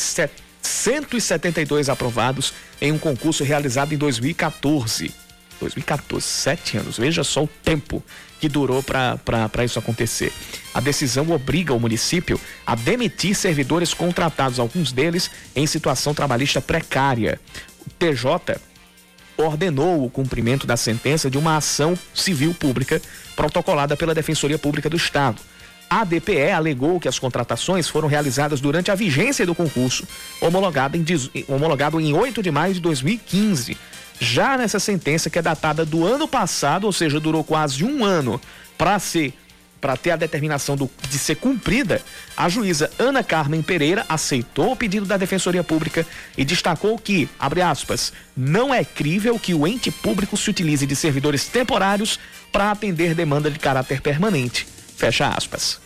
[0.67, 5.13] 172 aprovados em um concurso realizado em 2014.
[5.61, 6.99] 2014, sete anos.
[6.99, 8.03] Veja só o tempo
[8.41, 10.33] que durou para isso acontecer.
[10.73, 17.41] A decisão obriga o município a demitir servidores contratados, alguns deles em situação trabalhista precária.
[17.87, 18.59] O TJ
[19.37, 23.01] ordenou o cumprimento da sentença de uma ação civil pública
[23.35, 25.41] protocolada pela Defensoria Pública do Estado.
[25.89, 30.07] A DPE alegou que as contratações foram realizadas durante a vigência do concurso,
[30.41, 31.05] homologado em,
[31.49, 33.77] homologado em 8 de maio de 2015
[34.21, 38.41] já nessa sentença, que é datada do ano passado, ou seja, durou quase um ano
[38.79, 39.35] para ser
[39.81, 42.01] para ter a determinação do, de ser cumprida,
[42.35, 46.07] a juíza Ana Carmen Pereira aceitou o pedido da Defensoria Pública
[46.39, 50.97] e destacou que, abre aspas, não é crível que o ente público se utilize de
[50.97, 52.19] servidores temporários
[52.51, 54.67] para atender demanda de caráter permanente.
[55.05, 55.79] Fecha aspas.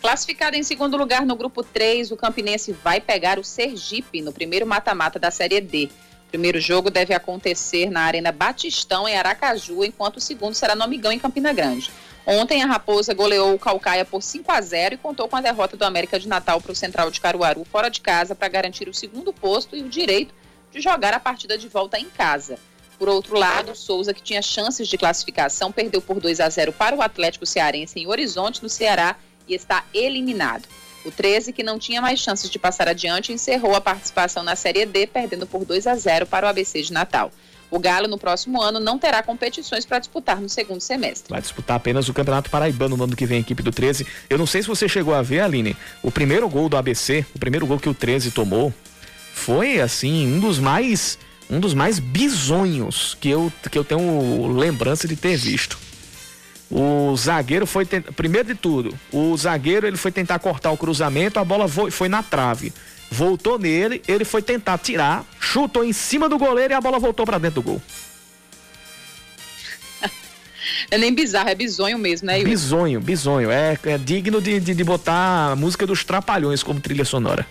[0.00, 4.66] Classificado em segundo lugar no grupo 3, o Campinense vai pegar o Sergipe no primeiro
[4.66, 5.88] mata-mata da Série D.
[6.26, 10.82] O primeiro jogo deve acontecer na Arena Batistão, em Aracaju, enquanto o segundo será no
[10.82, 11.92] Amigão, em Campina Grande.
[12.26, 15.76] Ontem, a Raposa goleou o Calcaia por 5 a 0 e contou com a derrota
[15.76, 18.94] do América de Natal para o Central de Caruaru, fora de casa, para garantir o
[18.94, 20.34] segundo posto e o direito
[20.72, 22.58] de jogar a partida de volta em casa.
[23.00, 26.94] Por outro lado, Souza, que tinha chances de classificação, perdeu por 2 a 0 para
[26.94, 29.16] o Atlético Cearense em Horizonte, no Ceará,
[29.48, 30.64] e está eliminado.
[31.02, 34.84] O 13, que não tinha mais chances de passar adiante, encerrou a participação na Série
[34.84, 37.32] D, perdendo por 2 a 0 para o ABC de Natal.
[37.70, 41.30] O Galo, no próximo ano, não terá competições para disputar no segundo semestre.
[41.30, 44.06] Vai disputar apenas o Campeonato Paraibano no ano que vem, a equipe do 13.
[44.28, 47.38] Eu não sei se você chegou a ver, Aline, o primeiro gol do ABC, o
[47.38, 48.74] primeiro gol que o 13 tomou,
[49.32, 51.18] foi, assim, um dos mais
[51.50, 55.76] um dos mais bizonhos que eu, que eu tenho lembrança de ter visto.
[56.70, 61.44] O zagueiro foi primeiro de tudo, o zagueiro ele foi tentar cortar o cruzamento, a
[61.44, 62.72] bola foi, foi na trave.
[63.10, 67.26] Voltou nele, ele foi tentar tirar, chutou em cima do goleiro e a bola voltou
[67.26, 67.82] para dentro do gol.
[70.90, 72.38] É nem bizarro, é bizonho mesmo, né?
[72.38, 72.50] Yuri?
[72.50, 73.50] Bizonho, bizonho.
[73.50, 77.46] É, é digno de, de, de botar a música dos Trapalhões como trilha sonora.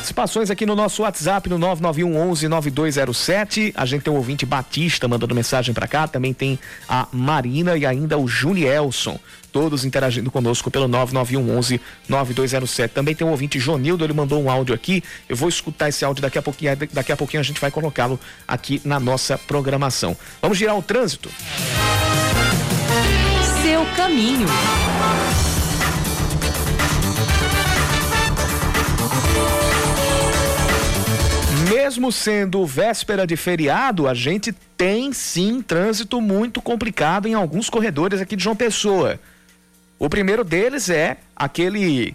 [0.00, 3.74] Participações aqui no nosso WhatsApp no 991 11 9207.
[3.76, 6.08] A gente tem o ouvinte Batista mandando mensagem para cá.
[6.08, 6.58] Também tem
[6.88, 9.20] a Marina e ainda o Junielson.
[9.52, 12.94] Todos interagindo conosco pelo 991 11 9207.
[12.94, 15.04] Também tem o ouvinte Jonildo, ele mandou um áudio aqui.
[15.28, 16.74] Eu vou escutar esse áudio daqui a pouquinho.
[16.90, 20.16] Daqui a pouquinho a gente vai colocá-lo aqui na nossa programação.
[20.40, 21.28] Vamos girar o trânsito.
[23.62, 24.48] Seu caminho.
[31.82, 38.20] Mesmo sendo véspera de feriado, a gente tem sim trânsito muito complicado em alguns corredores
[38.20, 39.18] aqui de João Pessoa.
[39.98, 42.14] O primeiro deles é aquele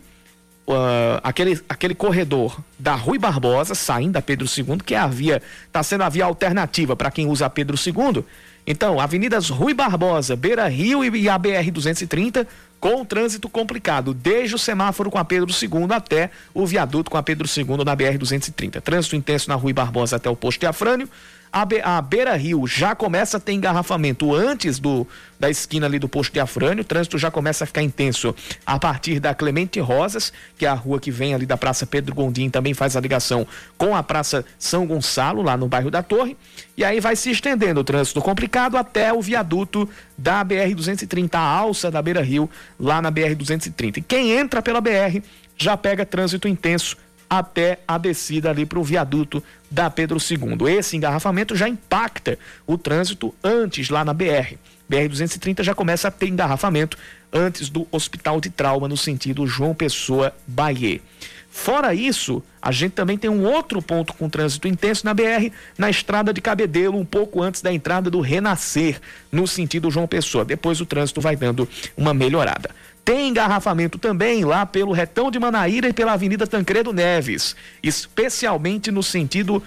[0.67, 5.39] Uh, aquele, aquele corredor da Rui Barbosa, saindo da Pedro II, que é a via,
[5.67, 8.25] está sendo a via alternativa para quem usa Pedro II.
[8.65, 12.47] Então, avenidas Rui Barbosa, Beira Rio e a BR 230
[12.86, 17.17] com o trânsito complicado, desde o semáforo com a Pedro II até o viaduto com
[17.17, 18.80] a Pedro II na BR-230.
[18.80, 21.10] Trânsito intenso na Rui Barbosa até o posto de Afrânio.
[21.56, 25.08] A, Be a Beira Rio já começa a ter engarrafamento antes do,
[25.39, 26.82] da esquina ali do posto de Afrânio.
[26.82, 30.74] O trânsito já começa a ficar intenso a partir da Clemente Rosas, que é a
[30.74, 34.44] rua que vem ali da Praça Pedro Gondim, também faz a ligação com a Praça
[34.60, 36.36] São Gonçalo, lá no bairro da Torre.
[36.76, 39.88] E aí vai se estendendo o trânsito complicado até o viaduto
[40.18, 44.00] da BR-230, a alça da Beira Rio, lá na BR-230.
[44.00, 45.22] E quem entra pela BR
[45.58, 46.98] já pega trânsito intenso
[47.39, 50.71] até a descida ali para o viaduto da Pedro II.
[50.74, 54.56] Esse engarrafamento já impacta o trânsito antes lá na BR.
[54.89, 56.98] BR-230 já começa a ter engarrafamento
[57.34, 61.02] antes do Hospital de Trauma no sentido João Pessoa Bahia.
[61.50, 65.89] Fora isso, a gente também tem um outro ponto com trânsito intenso na BR, na
[65.89, 69.00] estrada de Cabedelo, um pouco antes da entrada do Renascer,
[69.32, 70.43] no sentido João Pessoa.
[70.43, 72.71] Depois o trânsito vai dando uma melhorada.
[73.06, 79.04] Tem engarrafamento também lá pelo Retão de Manaíra e pela Avenida Tancredo Neves, especialmente no
[79.04, 79.62] sentido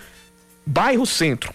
[0.66, 1.55] bairro Centro.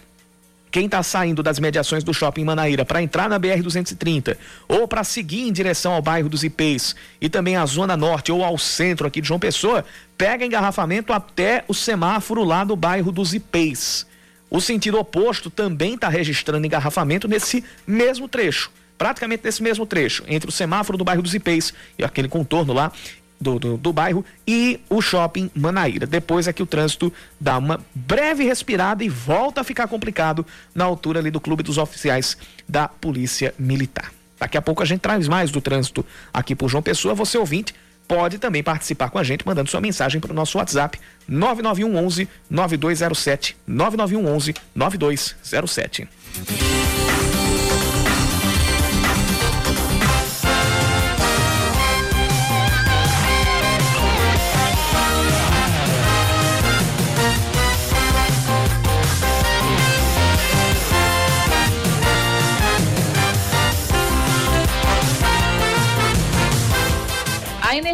[0.70, 4.34] Quem está saindo das mediações do shopping Manaíra para entrar na BR-230
[4.66, 8.42] ou para seguir em direção ao bairro dos Ipês e também à Zona Norte ou
[8.42, 9.84] ao centro aqui de João Pessoa,
[10.16, 14.06] pega engarrafamento até o semáforo lá do bairro dos Ipês.
[14.48, 20.48] O sentido oposto também está registrando engarrafamento nesse mesmo trecho praticamente nesse mesmo trecho, entre
[20.48, 22.92] o semáforo do bairro dos Ipês e aquele contorno lá
[23.40, 26.06] do, do, do, bairro e o shopping Manaíra.
[26.06, 30.84] Depois é que o trânsito dá uma breve respirada e volta a ficar complicado na
[30.84, 32.36] altura ali do Clube dos Oficiais
[32.68, 34.12] da Polícia Militar.
[34.38, 37.14] Daqui a pouco a gente traz mais do trânsito aqui por João Pessoa.
[37.14, 37.74] Você ouvinte
[38.06, 42.28] pode também participar com a gente mandando sua mensagem para o nosso WhatsApp 991 11
[42.50, 46.08] 9207 991 11 9207.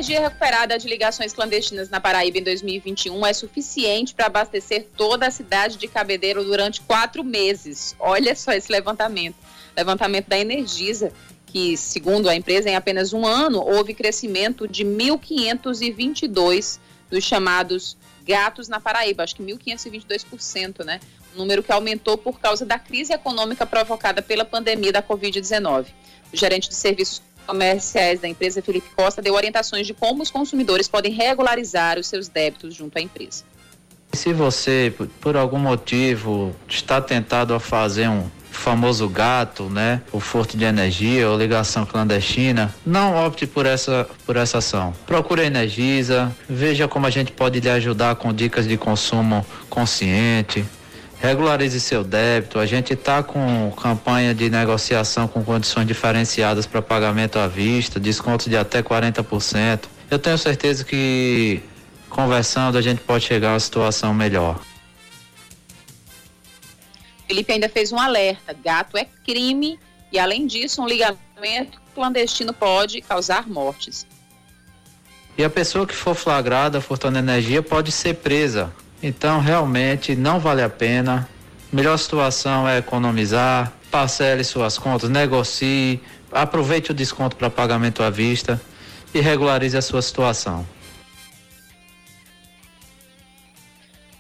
[0.00, 5.30] Energia recuperada de ligações clandestinas na Paraíba em 2021 é suficiente para abastecer toda a
[5.30, 7.94] cidade de Cabedeiro durante quatro meses.
[8.00, 9.36] Olha só esse levantamento.
[9.76, 11.12] Levantamento da Energisa,
[11.44, 16.78] que, segundo a empresa, em apenas um ano houve crescimento de 1.522
[17.10, 19.22] dos chamados gatos na Paraíba.
[19.22, 20.98] Acho que 1.522%, né?
[21.34, 25.88] Um número que aumentou por causa da crise econômica provocada pela pandemia da Covid-19.
[26.32, 30.86] O gerente de serviços comerciais da empresa, Felipe Costa, deu orientações de como os consumidores
[30.86, 33.42] podem regularizar os seus débitos junto à empresa.
[34.12, 40.56] Se você, por algum motivo, está tentado a fazer um famoso gato, né, o furto
[40.56, 44.92] de energia ou ligação clandestina, não opte por essa por essa ação.
[45.06, 50.64] Procure a Energisa, veja como a gente pode lhe ajudar com dicas de consumo consciente,
[51.20, 52.58] regularize seu débito.
[52.58, 58.48] A gente está com campanha de negociação com condições diferenciadas para pagamento à vista, desconto
[58.48, 59.84] de até 40%.
[60.10, 61.62] Eu tenho certeza que
[62.08, 64.58] conversando a gente pode chegar a uma situação melhor.
[67.28, 69.78] Felipe ainda fez um alerta: gato é crime
[70.10, 74.06] e, além disso, um ligamento clandestino pode causar mortes.
[75.38, 78.72] E a pessoa que for flagrada furtando energia pode ser presa.
[79.02, 81.28] Então, realmente, não vale a pena.
[81.72, 88.60] Melhor situação é economizar, parcele suas contas, negocie, aproveite o desconto para pagamento à vista
[89.14, 90.66] e regularize a sua situação.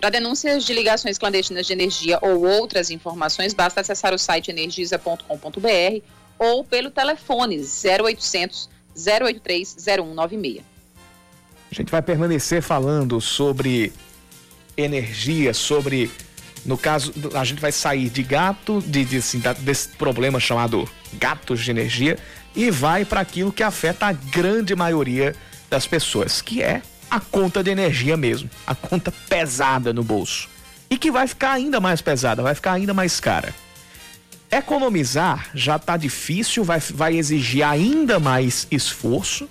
[0.00, 6.02] Para denúncias de ligações clandestinas de energia ou outras informações, basta acessar o site energisa.com.br
[6.38, 10.64] ou pelo telefone 0800 083 0196.
[11.70, 13.92] A gente vai permanecer falando sobre
[14.84, 16.10] energia, sobre.
[16.64, 21.64] No caso, a gente vai sair de gato, de, de assim, desse problema chamado gatos
[21.64, 22.18] de energia,
[22.54, 25.34] e vai para aquilo que afeta a grande maioria
[25.70, 30.48] das pessoas, que é a conta de energia mesmo, a conta pesada no bolso.
[30.88, 33.54] E que vai ficar ainda mais pesada, vai ficar ainda mais cara.
[34.50, 39.48] Economizar já está difícil, vai, vai exigir ainda mais esforço.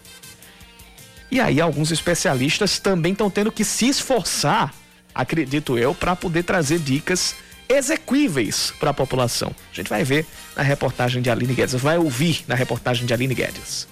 [1.32, 4.74] E aí, alguns especialistas também estão tendo que se esforçar
[5.20, 7.36] acredito eu, para poder trazer dicas
[7.68, 9.54] exequíveis para a população.
[9.72, 13.36] A gente vai ver na reportagem de Aline Guedes, vai ouvir na reportagem de Aline
[13.36, 13.88] Guedes.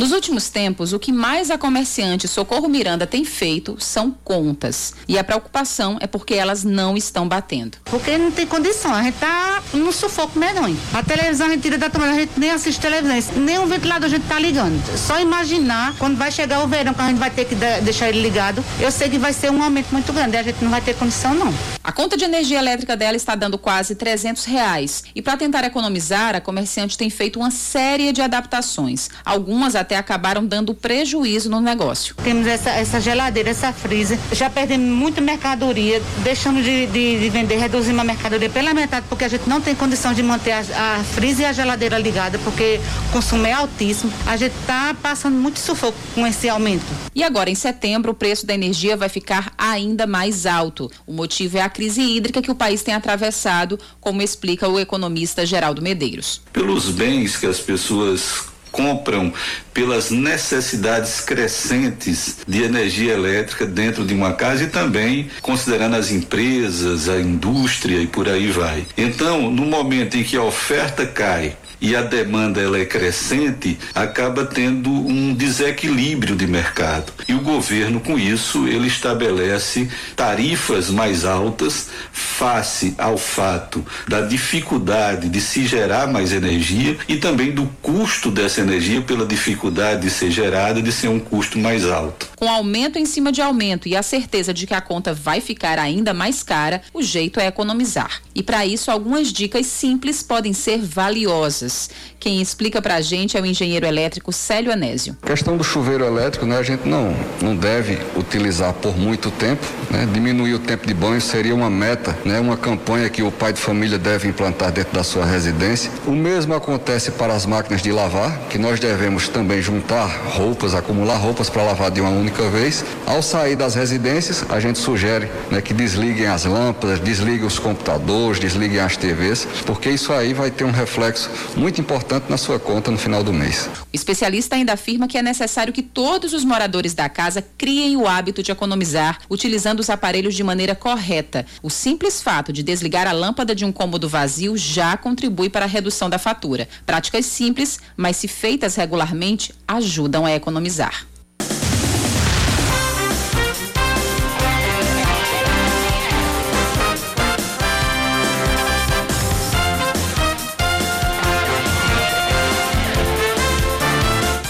[0.00, 4.94] Nos últimos tempos, o que mais a comerciante Socorro Miranda tem feito são contas.
[5.06, 7.76] E a preocupação é porque elas não estão batendo.
[7.84, 10.74] Porque não tem condição, a gente tá no sufoco medonho.
[10.94, 14.06] A televisão a gente tira da tomada, a gente nem assiste televisão, nem um ventilador
[14.06, 14.82] a gente tá ligando.
[14.96, 18.22] Só imaginar quando vai chegar o verão, que a gente vai ter que deixar ele
[18.22, 20.96] ligado, eu sei que vai ser um aumento muito grande, a gente não vai ter
[20.96, 21.52] condição não.
[21.84, 25.04] A conta de energia elétrica dela está dando quase 300 reais.
[25.14, 29.10] E para tentar economizar, a comerciante tem feito uma série de adaptações.
[29.24, 32.14] Algumas até acabaram dando prejuízo no negócio.
[32.22, 37.56] Temos essa, essa geladeira, essa freezer, já perdemos muita mercadoria, deixando de, de, de vender,
[37.56, 41.04] reduzimos a mercadoria pela metade, porque a gente não tem condição de manter a, a
[41.04, 44.12] freezer e a geladeira ligada, porque o consumo é altíssimo.
[44.26, 46.86] A gente está passando muito sufoco com esse aumento.
[47.14, 50.90] E agora, em setembro, o preço da energia vai ficar ainda mais alto.
[51.06, 55.44] O motivo é a crise hídrica que o país tem atravessado, como explica o economista
[55.44, 56.40] Geraldo Medeiros.
[56.52, 59.32] Pelos bens que as pessoas compram
[59.72, 67.08] pelas necessidades crescentes de energia elétrica dentro de uma casa e também considerando as empresas,
[67.08, 68.84] a indústria e por aí vai.
[68.96, 74.44] Então, no momento em que a oferta cai e a demanda ela é crescente, acaba
[74.44, 77.12] tendo um desequilíbrio de mercado.
[77.26, 85.28] E o governo com isso, ele estabelece tarifas mais altas face ao fato da dificuldade
[85.28, 90.30] de se gerar mais energia e também do custo dessa energia pela dificuldade de ser
[90.30, 92.28] gerada de ser um custo mais alto.
[92.36, 95.78] Com aumento em cima de aumento e a certeza de que a conta vai ficar
[95.78, 98.20] ainda mais cara, o jeito é economizar.
[98.34, 101.69] E para isso, algumas dicas simples podem ser valiosas.
[102.18, 105.16] Quem explica para a gente é o engenheiro elétrico Célio Anésio.
[105.22, 109.64] A questão do chuveiro elétrico, né, a gente não, não deve utilizar por muito tempo.
[109.90, 110.06] Né?
[110.12, 112.38] Diminuir o tempo de banho seria uma meta, né?
[112.38, 115.90] uma campanha que o pai de família deve implantar dentro da sua residência.
[116.06, 121.16] O mesmo acontece para as máquinas de lavar, que nós devemos também juntar roupas, acumular
[121.16, 122.84] roupas para lavar de uma única vez.
[123.06, 128.38] Ao sair das residências, a gente sugere né, que desliguem as lâmpadas, desliguem os computadores,
[128.38, 131.30] desliguem as TVs, porque isso aí vai ter um reflexo
[131.60, 133.66] muito importante na sua conta no final do mês.
[133.66, 138.08] O especialista ainda afirma que é necessário que todos os moradores da casa criem o
[138.08, 141.44] hábito de economizar, utilizando os aparelhos de maneira correta.
[141.62, 145.68] O simples fato de desligar a lâmpada de um cômodo vazio já contribui para a
[145.68, 146.66] redução da fatura.
[146.86, 151.06] Práticas simples, mas se feitas regularmente, ajudam a economizar.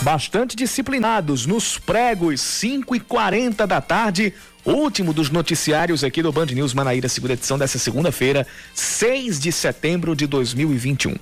[0.02, 4.32] Bastante disciplinados nos pregos 5 e 40 da tarde.
[4.64, 10.14] Último dos noticiários aqui do Band News Manaíra, segunda edição dessa segunda-feira, 6 de setembro
[10.16, 11.16] de 2021.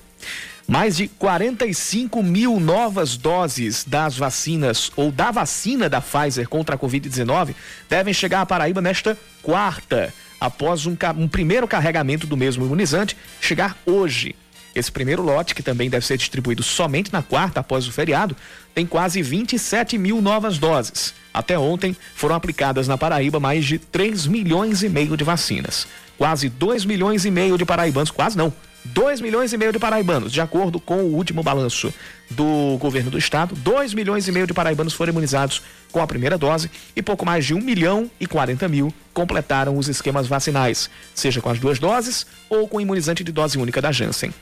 [0.67, 6.79] Mais de 45 mil novas doses das vacinas ou da vacina da Pfizer contra a
[6.79, 7.55] Covid-19
[7.89, 13.77] devem chegar à Paraíba nesta quarta, após um, um primeiro carregamento do mesmo imunizante chegar
[13.87, 14.37] hoje.
[14.75, 18.37] Esse primeiro lote, que também deve ser distribuído somente na quarta após o feriado,
[18.79, 21.13] tem quase 27 mil novas doses.
[21.35, 25.89] Até ontem foram aplicadas na Paraíba mais de 3 milhões e meio de vacinas.
[26.17, 28.53] Quase 2 milhões e meio de paraibanos, quase não,
[28.85, 31.93] 2 milhões e meio de paraibanos, de acordo com o último balanço
[32.31, 35.61] do governo do estado, 2 milhões e meio de paraibanos foram imunizados
[35.91, 39.89] com a primeira dose e pouco mais de 1 milhão e 40 mil completaram os
[39.89, 43.91] esquemas vacinais, seja com as duas doses ou com o imunizante de dose única da
[43.91, 44.33] Janssen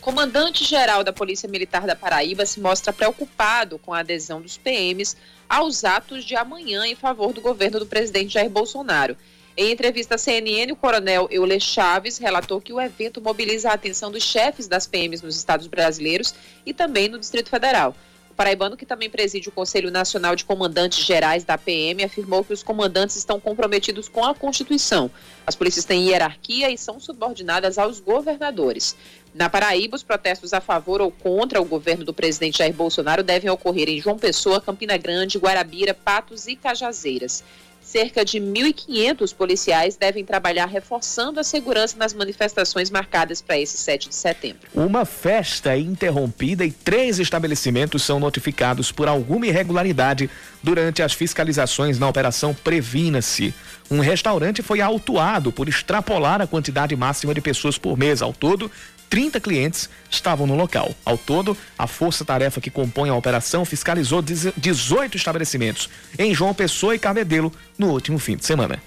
[0.00, 5.16] comandante-geral da Polícia Militar da Paraíba se mostra preocupado com a adesão dos PMs
[5.48, 9.16] aos atos de amanhã em favor do governo do presidente Jair Bolsonaro.
[9.56, 14.10] Em entrevista à CNN, o coronel Euler Chaves relatou que o evento mobiliza a atenção
[14.10, 16.34] dos chefes das PMs nos estados brasileiros
[16.64, 17.94] e também no Distrito Federal.
[18.30, 22.52] O paraibano, que também preside o Conselho Nacional de Comandantes Gerais da PM, afirmou que
[22.52, 25.10] os comandantes estão comprometidos com a Constituição.
[25.44, 28.96] As polícias têm hierarquia e são subordinadas aos governadores.
[29.34, 33.48] Na Paraíba, os protestos a favor ou contra o governo do presidente Jair Bolsonaro devem
[33.48, 37.44] ocorrer em João Pessoa, Campina Grande, Guarabira, Patos e Cajazeiras.
[37.82, 44.10] Cerca de 1.500 policiais devem trabalhar reforçando a segurança nas manifestações marcadas para esse 7
[44.10, 44.68] de setembro.
[44.74, 50.28] Uma festa interrompida e três estabelecimentos são notificados por alguma irregularidade
[50.62, 53.54] durante as fiscalizações na Operação Previna-se.
[53.90, 58.20] Um restaurante foi autuado por extrapolar a quantidade máxima de pessoas por mês.
[58.20, 58.70] Ao todo,
[59.10, 60.94] 30 clientes estavam no local.
[61.04, 66.98] Ao todo, a força-tarefa que compõe a operação fiscalizou 18 estabelecimentos em João Pessoa e
[66.98, 68.80] Cabedelo no último fim de semana.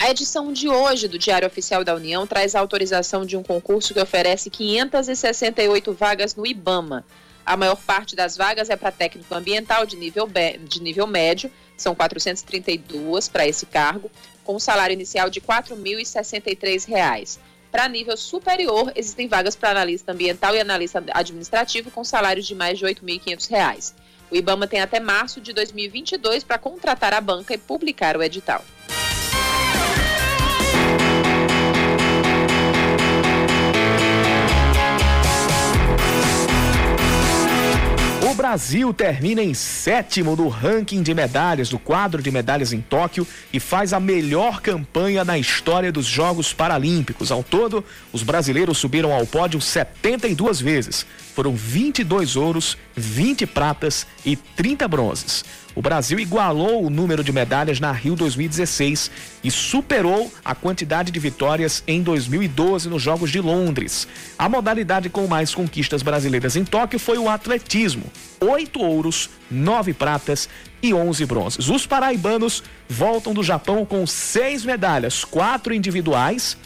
[0.00, 3.94] A edição de hoje do Diário Oficial da União traz a autorização de um concurso
[3.94, 7.04] que oferece 568 vagas no IBAMA.
[7.44, 10.28] A maior parte das vagas é para técnico ambiental de nível,
[10.62, 14.10] de nível médio, são 432 para esse cargo,
[14.44, 17.38] com um salário inicial de R$ 4.063.
[17.70, 22.78] Para nível superior, existem vagas para analista ambiental e analista administrativo com salários de mais
[22.78, 23.92] de R$ 8.500.
[24.30, 28.64] O IBAMA tem até março de 2022 para contratar a banca e publicar o edital.
[38.38, 43.58] Brasil termina em sétimo no ranking de medalhas, do quadro de medalhas em Tóquio e
[43.58, 47.32] faz a melhor campanha na história dos Jogos Paralímpicos.
[47.32, 51.04] Ao todo, os brasileiros subiram ao pódio 72 vezes.
[51.38, 55.44] Foram 22 ouros, 20 pratas e 30 bronzes.
[55.72, 59.08] o Brasil igualou o número de medalhas na Rio 2016
[59.44, 64.08] e superou a quantidade de vitórias em 2012 nos Jogos de Londres.
[64.36, 68.06] A modalidade com mais conquistas brasileiras em Tóquio foi o atletismo:
[68.40, 70.48] oito ouros, nove pratas
[70.82, 71.68] e onze bronzes.
[71.68, 76.56] Os paraibanos voltam do Japão com seis medalhas, quatro individuais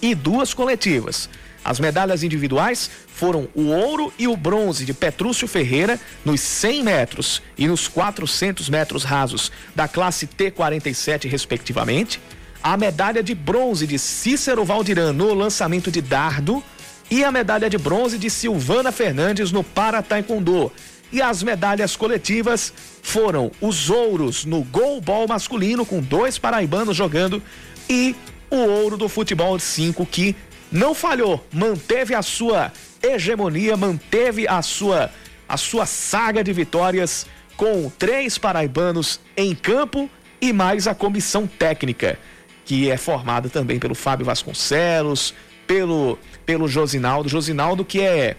[0.00, 1.28] e duas coletivas.
[1.68, 7.42] As medalhas individuais foram o ouro e o bronze de Petrúcio Ferreira nos 100 metros
[7.58, 12.22] e nos 400 metros rasos da classe T47, respectivamente.
[12.62, 16.64] A medalha de bronze de Cícero Valdiran no lançamento de dardo
[17.10, 20.72] e a medalha de bronze de Silvana Fernandes no para taekwondo.
[21.12, 27.42] E as medalhas coletivas foram os ouros no goalball masculino com dois paraibanos jogando
[27.90, 28.16] e
[28.50, 30.34] o ouro do futebol de 5 que
[30.70, 35.10] não falhou, manteve a sua hegemonia, manteve a sua
[35.48, 40.10] a sua saga de vitórias com três paraibanos em campo
[40.40, 42.18] e mais a comissão técnica,
[42.66, 45.34] que é formada também pelo Fábio Vasconcelos,
[45.66, 48.36] pelo pelo Josinaldo, Josinaldo que é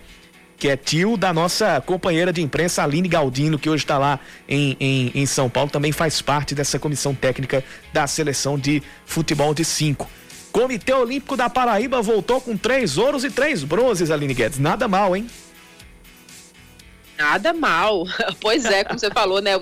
[0.59, 4.75] que é tio da nossa companheira de imprensa Aline Galdino, que hoje está lá em,
[4.77, 7.63] em, em São Paulo, também faz parte dessa comissão técnica
[7.93, 10.09] da seleção de futebol de cinco.
[10.51, 14.59] Comitê Olímpico da Paraíba voltou com três ouros e três bronzes, Aline Guedes.
[14.59, 15.29] Nada mal, hein?
[17.17, 18.05] Nada mal.
[18.41, 19.55] Pois é, como você falou, né?
[19.55, 19.61] O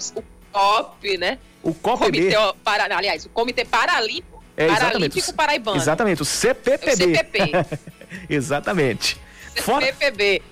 [0.52, 1.40] COP, né?
[1.64, 5.78] O COP Comitê, para, aliás, o Comitê Paralímpico, é, Paralímpico Paraibano.
[5.78, 6.92] Exatamente, o CPPB.
[6.92, 7.52] O CPP.
[8.30, 9.18] exatamente.
[9.56, 10.42] CPPB.
[10.42, 10.48] Fora,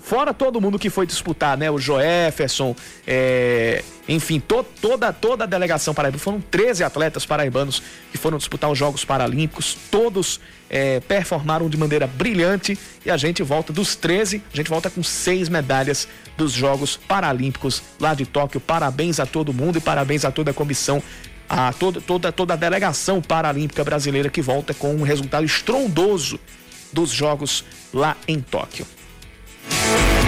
[0.00, 1.70] fora todo mundo que foi disputar, né?
[1.70, 2.74] O Joefferson,
[3.06, 6.18] é, enfim, to, toda, toda a delegação paraibana.
[6.18, 9.76] Foram 13 atletas paraibanos que foram disputar os Jogos Paralímpicos.
[9.90, 10.40] Todos
[10.70, 15.02] é, performaram de maneira brilhante e a gente volta dos 13, a gente volta com
[15.02, 18.60] seis medalhas dos Jogos Paralímpicos lá de Tóquio.
[18.60, 21.02] Parabéns a todo mundo e parabéns a toda a comissão
[21.48, 26.40] a toda, toda, toda a delegação paralímpica brasileira que volta com um resultado estrondoso
[26.90, 28.86] dos Jogos lá em Tóquio.
[29.64, 30.21] Thank you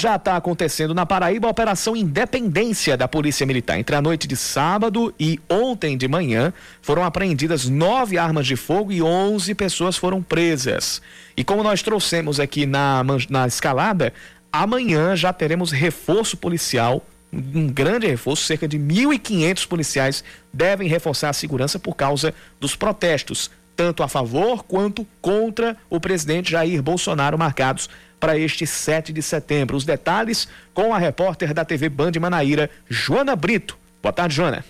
[0.00, 3.78] já está acontecendo na Paraíba a Operação Independência da Polícia Militar.
[3.78, 8.90] Entre a noite de sábado e ontem de manhã foram apreendidas nove armas de fogo
[8.90, 11.02] e onze pessoas foram presas.
[11.36, 14.10] E como nós trouxemos aqui na, na escalada,
[14.50, 21.32] amanhã já teremos reforço policial um grande reforço, cerca de 1.500 policiais devem reforçar a
[21.32, 23.50] segurança por causa dos protestos,
[23.80, 27.88] tanto a favor quanto contra o presidente Jair Bolsonaro, marcados
[28.20, 29.74] para este 7 de setembro.
[29.74, 33.78] Os detalhes com a repórter da TV Band Manaíra, Joana Brito.
[34.02, 34.62] Boa tarde, Joana.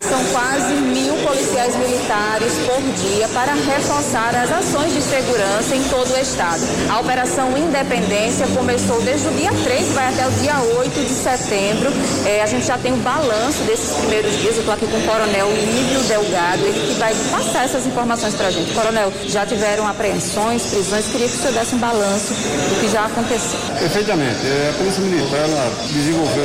[0.00, 6.14] São quase mil policiais militares por dia para reforçar as ações de segurança em todo
[6.14, 6.62] o estado.
[6.88, 11.14] A Operação Independência começou desde o dia 3 e vai até o dia 8 de
[11.14, 11.92] setembro.
[12.24, 14.54] É, a gente já tem o um balanço desses primeiros dias.
[14.54, 18.46] Eu estou aqui com o Coronel Lívio Delgado, ele que vai passar essas informações para
[18.46, 18.72] a gente.
[18.72, 21.06] Coronel, já tiveram apreensões, prisões?
[21.08, 23.60] Queria que o senhor desse um balanço do que já aconteceu.
[23.78, 24.46] Perfeitamente.
[24.46, 25.46] É, a Polícia Militar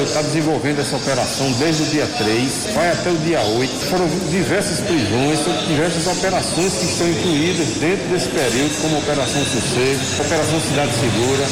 [0.04, 3.72] está desenvolvendo essa operação desde o dia 3, vai até o dia 8.
[3.90, 10.60] Foram diversas prisões, diversas operações que estão incluídas dentro desse período, como Operação Sossego, Operação
[10.62, 11.46] Cidade Segura,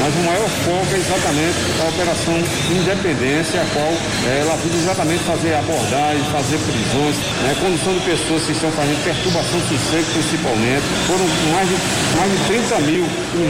[0.00, 2.36] mas o maior foco é exatamente a Operação
[2.70, 3.92] Independência, a qual
[4.26, 9.04] é, ela visa exatamente fazer abordagem, fazer prisões, né, condução de pessoas que estão fazendo
[9.04, 10.86] perturbação do sossego principalmente.
[11.06, 11.76] Foram mais de,
[12.16, 13.04] mais de 30 mil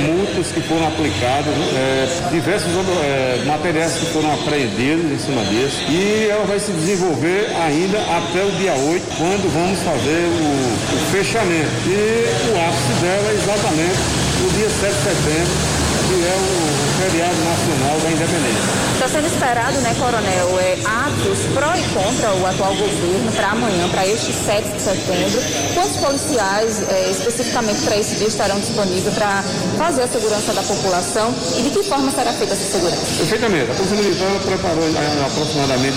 [0.07, 2.71] multas que foram aplicadas, é, diversos
[3.03, 7.99] é, materiais que foram apreendidos em cima disso, e ela vai se desenvolver ainda ainda
[7.99, 11.71] até o dia 8, quando vamos fazer o, o fechamento.
[11.87, 13.99] E o ápice dela é exatamente
[14.41, 15.80] no dia 7 de setembro,
[16.11, 18.91] que é o feriado nacional da independência.
[18.95, 23.89] Está sendo esperado, né, Coronel, é, atos pró e contra o atual governo para amanhã,
[23.89, 25.41] para este 7 de setembro.
[25.73, 29.43] Quantos policiais, é, especificamente para esse dia, estarão disponíveis para
[29.79, 33.07] fazer a segurança da população e de que forma será feita essa segurança?
[33.17, 33.71] Perfeitamente.
[33.71, 35.97] A Polícia Militar preparou é, aproximadamente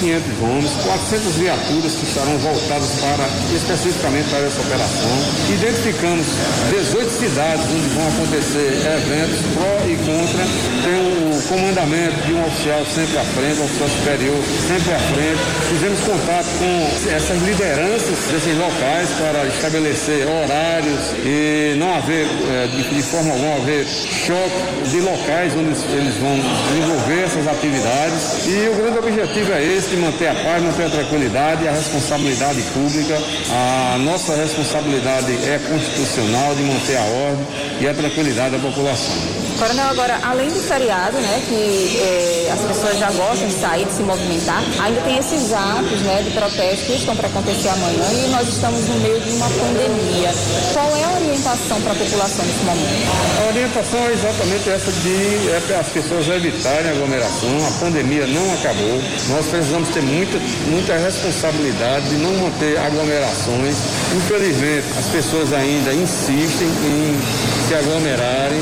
[0.00, 5.12] 1.500 homens, 400 viaturas que estarão voltadas para, especificamente para essa operação.
[5.52, 6.26] Identificamos
[6.70, 10.44] 18 cidades onde vão acontecer eventos pró e contra.
[10.82, 15.40] Tem o comandamento de um oficial sempre à frente, um oficial superior sempre à frente.
[15.68, 23.02] Fizemos contato com essas lideranças desses locais para estabelecer horários e não haver, é, de,
[23.02, 26.36] forma alguma, haver choque de locais onde eles vão
[26.68, 28.46] desenvolver essas atividades.
[28.46, 32.62] E o grande objetivo é esse, manter a paz, manter a tranquilidade e a responsabilidade
[32.72, 33.18] pública.
[33.50, 37.46] A nossa responsabilidade é constitucional de manter a ordem
[37.80, 39.31] e a tranquilidade da população.
[39.58, 43.92] Coronel, agora, além do feriado, né, que eh, as pessoas já gostam de sair, de
[43.92, 48.28] se movimentar, ainda tem esses atos né, de protesto que estão para acontecer amanhã e
[48.30, 50.30] nós estamos no meio de uma pandemia.
[50.72, 53.42] Qual é a orientação para a população nesse momento?
[53.42, 57.50] A orientação é exatamente essa de é, as pessoas evitarem aglomeração.
[57.66, 59.02] A pandemia não acabou.
[59.28, 60.38] Nós precisamos ter muita,
[60.68, 63.76] muita responsabilidade de não manter aglomerações.
[64.16, 67.20] Infelizmente, as pessoas ainda insistem em
[67.68, 68.60] se aglomerarem.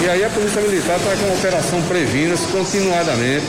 [0.00, 3.44] E aí a Polícia Militar está com operação Previnas continuadamente.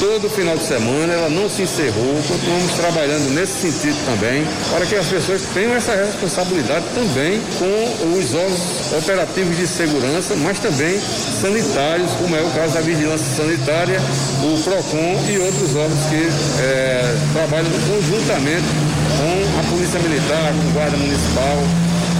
[0.00, 4.96] Todo final de semana ela não se encerrou, continuamos trabalhando nesse sentido também, para que
[4.96, 11.00] as pessoas tenham essa responsabilidade também com os órgãos operativos de segurança, mas também
[11.40, 14.00] sanitários, como é o caso da Vigilância Sanitária,
[14.42, 16.28] o PROCON e outros órgãos que
[16.60, 18.66] é, trabalham conjuntamente
[19.16, 21.58] com a Polícia Militar, com a Guarda Municipal,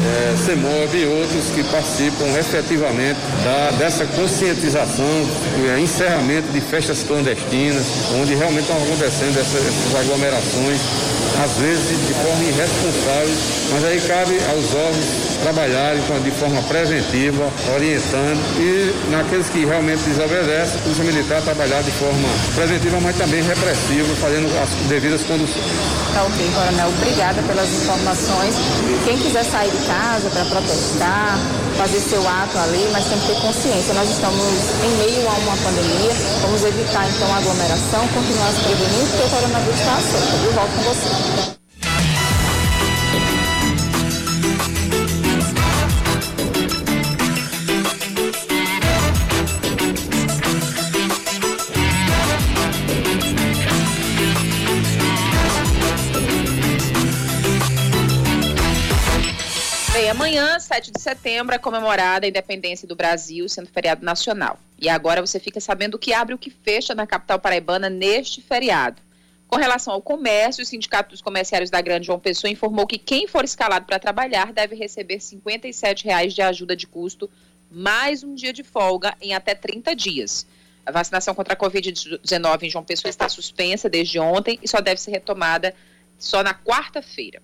[0.04, 5.26] é, CEMOB e outros que participam efetivamente da, dessa conscientização,
[5.74, 7.84] é, encerramento de festas clandestinas,
[8.20, 10.80] onde realmente estão acontecendo essas, essas aglomerações,
[11.42, 13.34] às vezes de forma irresponsável,
[13.72, 20.78] mas aí cabe aos órgãos trabalharem de forma preventiva, orientando e naqueles que realmente desobedecem,
[20.78, 25.64] a Polícia Militar trabalhar de forma preventiva, mas também repressiva, fazendo as devidas conduções.
[26.14, 26.88] Tá ok, Coronel.
[26.88, 28.54] Obrigada pelas informações.
[29.04, 29.93] Quem quiser sair de casa
[30.30, 31.38] para protestar,
[31.76, 33.94] fazer seu ato ali, mas tem que ter consciência.
[33.94, 34.44] Nós estamos
[34.84, 39.30] em meio a uma pandemia, vamos evitar então a aglomeração, continuar se prevenindo, porque o
[39.30, 40.44] coronavírus está solto.
[40.44, 41.63] Eu volto com você.
[60.36, 64.58] Amanhã, 7 de setembro, é comemorada a independência do Brasil, sendo feriado nacional.
[64.80, 67.88] E agora você fica sabendo o que abre e o que fecha na capital paraibana
[67.88, 69.00] neste feriado.
[69.46, 73.28] Com relação ao comércio, o Sindicato dos Comerciários da Grande João Pessoa informou que quem
[73.28, 77.30] for escalado para trabalhar deve receber 57 reais de ajuda de custo,
[77.70, 80.48] mais um dia de folga em até 30 dias.
[80.84, 85.00] A vacinação contra a Covid-19 em João Pessoa está suspensa desde ontem e só deve
[85.00, 85.72] ser retomada
[86.18, 87.40] só na quarta-feira.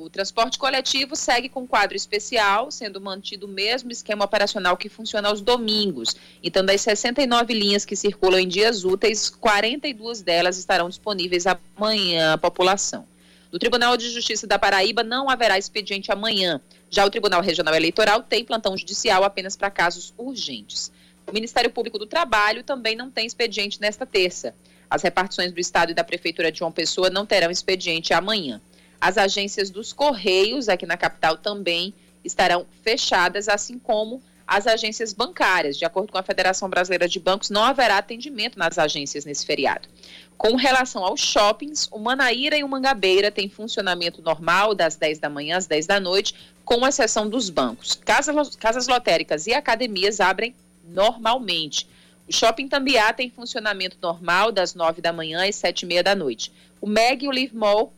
[0.00, 5.28] O transporte coletivo segue com quadro especial, sendo mantido o mesmo esquema operacional que funciona
[5.28, 6.14] aos domingos.
[6.40, 12.38] Então, das 69 linhas que circulam em dias úteis, 42 delas estarão disponíveis amanhã à
[12.38, 13.08] população.
[13.50, 16.60] No Tribunal de Justiça da Paraíba não haverá expediente amanhã.
[16.88, 20.92] Já o Tribunal Regional Eleitoral tem plantão judicial apenas para casos urgentes.
[21.26, 24.54] O Ministério Público do Trabalho também não tem expediente nesta terça.
[24.88, 28.60] As repartições do Estado e da Prefeitura de João Pessoa não terão expediente amanhã.
[29.00, 31.94] As agências dos Correios, aqui na capital, também
[32.24, 35.76] estarão fechadas, assim como as agências bancárias.
[35.76, 39.88] De acordo com a Federação Brasileira de Bancos, não haverá atendimento nas agências nesse feriado.
[40.36, 45.28] Com relação aos shoppings, o Manaíra e o Mangabeira têm funcionamento normal das 10 da
[45.28, 46.34] manhã às 10 da noite,
[46.64, 47.94] com exceção dos bancos.
[47.94, 51.86] Casas, casas lotéricas e academias abrem normalmente.
[52.28, 56.14] O Shopping Tambiá tem funcionamento normal das 9 da manhã às 7 e meia da
[56.14, 56.52] noite.
[56.80, 57.92] O Meg e o Live Mall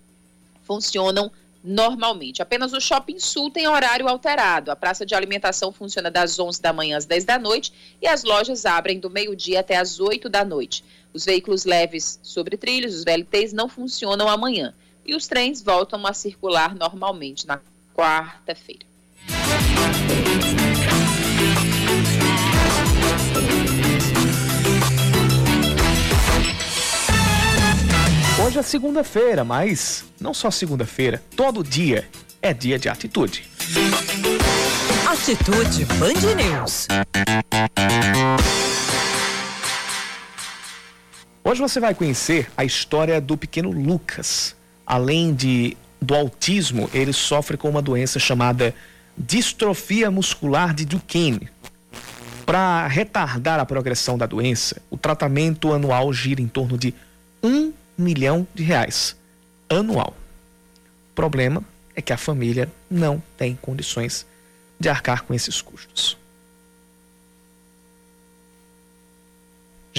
[0.70, 1.32] funcionam
[1.64, 2.40] normalmente.
[2.40, 4.70] Apenas o Shopping Sul tem horário alterado.
[4.70, 8.22] A praça de alimentação funciona das 11 da manhã às 10 da noite e as
[8.22, 10.84] lojas abrem do meio-dia até às 8 da noite.
[11.12, 14.72] Os veículos leves sobre trilhos, os VLTs, não funcionam amanhã.
[15.04, 17.60] E os trens voltam a circular normalmente na
[17.92, 18.89] quarta-feira.
[28.50, 32.08] Hoje é segunda-feira, mas não só segunda-feira, todo dia
[32.42, 33.48] é dia de atitude.
[35.08, 36.88] Atitude Band News.
[41.44, 44.56] Hoje você vai conhecer a história do pequeno Lucas.
[44.84, 48.74] Além de do autismo, ele sofre com uma doença chamada
[49.16, 51.48] distrofia muscular de Duchenne.
[52.44, 56.92] Para retardar a progressão da doença, o tratamento anual gira em torno de
[57.44, 59.16] um milhão de reais
[59.68, 60.16] anual.
[61.12, 61.62] O problema
[61.94, 64.26] é que a família não tem condições
[64.78, 66.20] de arcar com esses custos.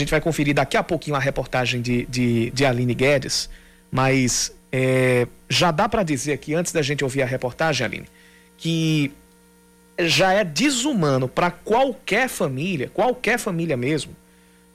[0.02, 3.49] gente vai conferir daqui a pouquinho a reportagem de, de, de Aline Guedes,
[3.91, 8.08] mas é, já dá para dizer aqui, antes da gente ouvir a reportagem, Aline,
[8.58, 9.12] que
[9.99, 14.14] já é desumano para qualquer família, qualquer família mesmo,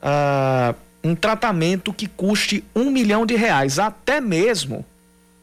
[0.02, 0.74] uh,
[1.06, 4.84] um tratamento que custe um milhão de reais, até mesmo,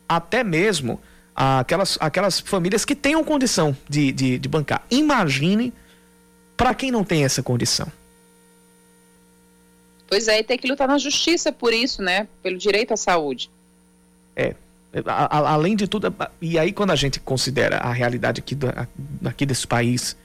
[0.08, 1.00] até mesmo
[1.36, 4.86] aquelas, aquelas famílias que tenham condição de, de, de bancar.
[4.92, 5.74] Imagine
[6.58, 7.92] para quem não tem essa condição.
[10.08, 12.28] Pois é, e tem que lutar na justiça por isso, né?
[12.44, 13.50] Pelo direito à saúde.
[14.36, 14.54] É.
[15.08, 18.68] A, a, além de tudo, e aí quando a gente considera a realidade aqui, do,
[19.26, 20.16] aqui desse país,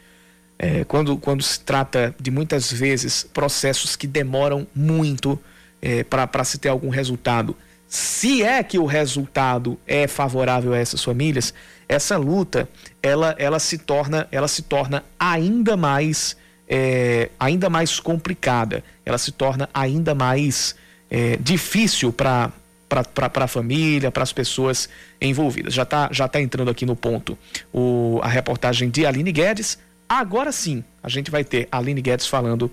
[0.59, 5.38] é, quando, quando se trata de muitas vezes processos que demoram muito
[5.80, 7.56] é, para se ter algum resultado,
[7.88, 11.54] se é que o resultado é favorável a essas famílias,
[11.88, 12.68] essa luta
[13.02, 16.36] ela, ela se torna ela se torna ainda mais
[16.68, 20.74] é, ainda mais complicada, ela se torna ainda mais
[21.11, 22.52] é, difícil para
[22.88, 24.88] para a família, para as pessoas
[25.20, 25.74] envolvidas.
[25.74, 27.36] Já está já tá entrando aqui no ponto
[27.72, 29.78] o, a reportagem de Aline Guedes.
[30.09, 32.70] Agora sim, a gente vai ter a Aline Guedes falando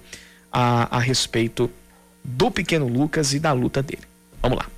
[0.51, 1.69] a, a respeito
[2.23, 4.03] do pequeno Lucas e da luta dele.
[4.41, 4.74] Vamos lá.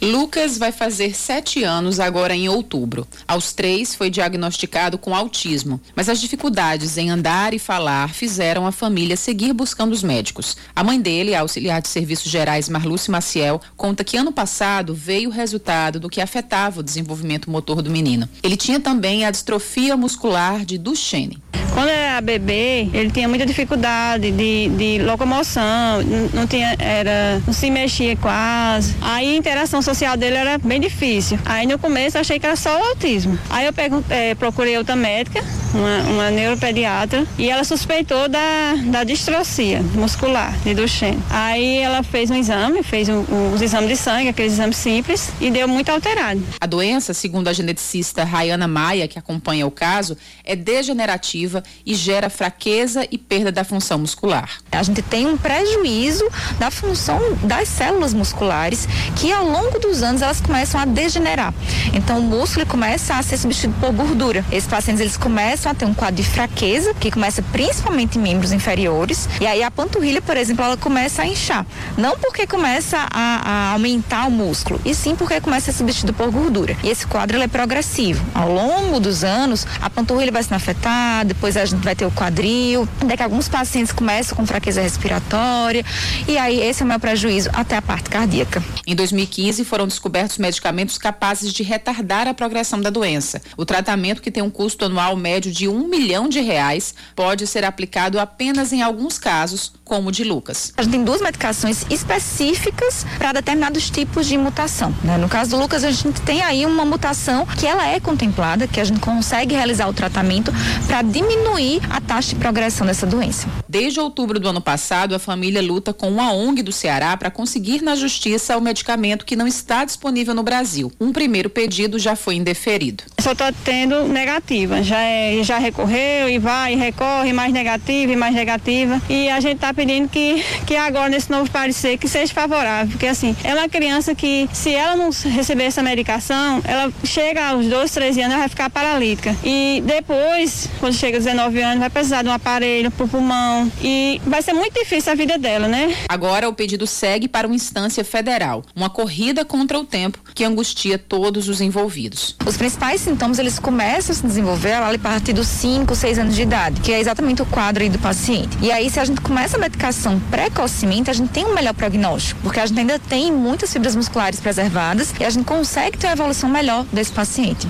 [0.00, 3.06] Lucas vai fazer sete anos agora em outubro.
[3.26, 8.72] Aos três foi diagnosticado com autismo, mas as dificuldades em andar e falar fizeram a
[8.72, 10.56] família seguir buscando os médicos.
[10.74, 15.30] A mãe dele, a auxiliar de serviços gerais Marluce Maciel, conta que ano passado veio
[15.30, 18.28] o resultado do que afetava o desenvolvimento motor do menino.
[18.42, 21.42] Ele tinha também a distrofia muscular de Duchenne.
[21.74, 27.70] Quando era bebê, ele tinha muita dificuldade de, de locomoção, não tinha, era, não se
[27.70, 28.96] mexia quase.
[29.00, 31.38] Aí interação social dele era bem difícil.
[31.46, 33.38] Aí no começo eu achei que era só o autismo.
[33.48, 33.72] Aí eu
[34.10, 35.42] é, procurei outra médica,
[35.74, 41.22] uma, uma neuropediatra, e ela suspeitou da, da distrofia muscular de Duchenne.
[41.30, 45.30] Aí ela fez um exame, fez um, um, os exames de sangue, aqueles exames simples,
[45.40, 46.42] e deu muito alterado.
[46.60, 52.28] A doença, segundo a geneticista Rayana Maia, que acompanha o caso, é degenerativa e gera
[52.28, 54.58] fraqueza e perda da função muscular.
[54.72, 60.02] A gente tem um prejuízo da função das células musculares que ao longo longo dos
[60.02, 61.52] anos elas começam a degenerar.
[61.92, 64.44] Então o músculo começa a ser substituído por gordura.
[64.50, 68.52] Esses pacientes eles começam a ter um quadro de fraqueza, que começa principalmente em membros
[68.52, 71.66] inferiores, e aí a panturrilha, por exemplo, ela começa a inchar.
[71.96, 76.14] Não porque começa a, a aumentar o músculo, e sim porque começa a ser substituído
[76.14, 76.76] por gordura.
[76.82, 78.24] E esse quadro é progressivo.
[78.34, 82.10] Ao longo dos anos, a panturrilha vai sendo afetada, depois a gente vai ter o
[82.10, 85.84] quadril, daqui alguns pacientes começam com fraqueza respiratória,
[86.26, 88.62] e aí esse é o meu prejuízo até a parte cardíaca.
[88.86, 93.40] Em 2015, foram descobertos medicamentos capazes de retardar a progressão da doença.
[93.56, 97.64] O tratamento, que tem um custo anual médio de um milhão de reais, pode ser
[97.64, 100.72] aplicado apenas em alguns casos, como o de Lucas.
[100.76, 104.94] A gente tem duas medicações específicas para determinados tipos de mutação.
[105.02, 105.16] Né?
[105.16, 108.80] No caso do Lucas, a gente tem aí uma mutação que ela é contemplada, que
[108.80, 110.52] a gente consegue realizar o tratamento
[110.86, 113.48] para diminuir a taxa de progressão dessa doença.
[113.68, 117.82] Desde outubro do ano passado, a família luta com uma ONG do Ceará para conseguir
[117.82, 120.92] na justiça o medicamento que não está disponível no Brasil.
[121.00, 123.04] Um primeiro pedido já foi indeferido.
[123.20, 124.82] Só estou tendo negativa.
[124.82, 129.00] Já, é, já recorreu e vai, e recorre, mais negativa e mais negativa.
[129.08, 132.88] E a gente está pedindo que, que agora, nesse novo parecer, que seja favorável.
[132.88, 137.66] Porque assim, é uma criança que, se ela não receber essa medicação, ela chega aos
[137.66, 139.34] 12, 13 anos, ela vai ficar paralítica.
[139.44, 143.70] E depois, quando chega aos 19 anos, vai precisar de um aparelho pro pulmão.
[143.82, 145.94] E vai ser muito difícil a vida dela, né?
[146.08, 148.64] Agora o pedido segue para uma instância federal.
[148.74, 152.36] Uma corrida contra o tempo que angustia todos os envolvidos.
[152.46, 154.80] Os principais sintomas eles começam a se desenvolver a
[155.28, 158.56] partir dos 5, 6 anos de idade, que é exatamente o quadro aí do paciente.
[158.62, 162.40] E aí, se a gente começa a medicação precocemente, a gente tem um melhor prognóstico,
[162.42, 166.14] porque a gente ainda tem muitas fibras musculares preservadas e a gente consegue ter uma
[166.14, 167.68] evolução melhor desse paciente.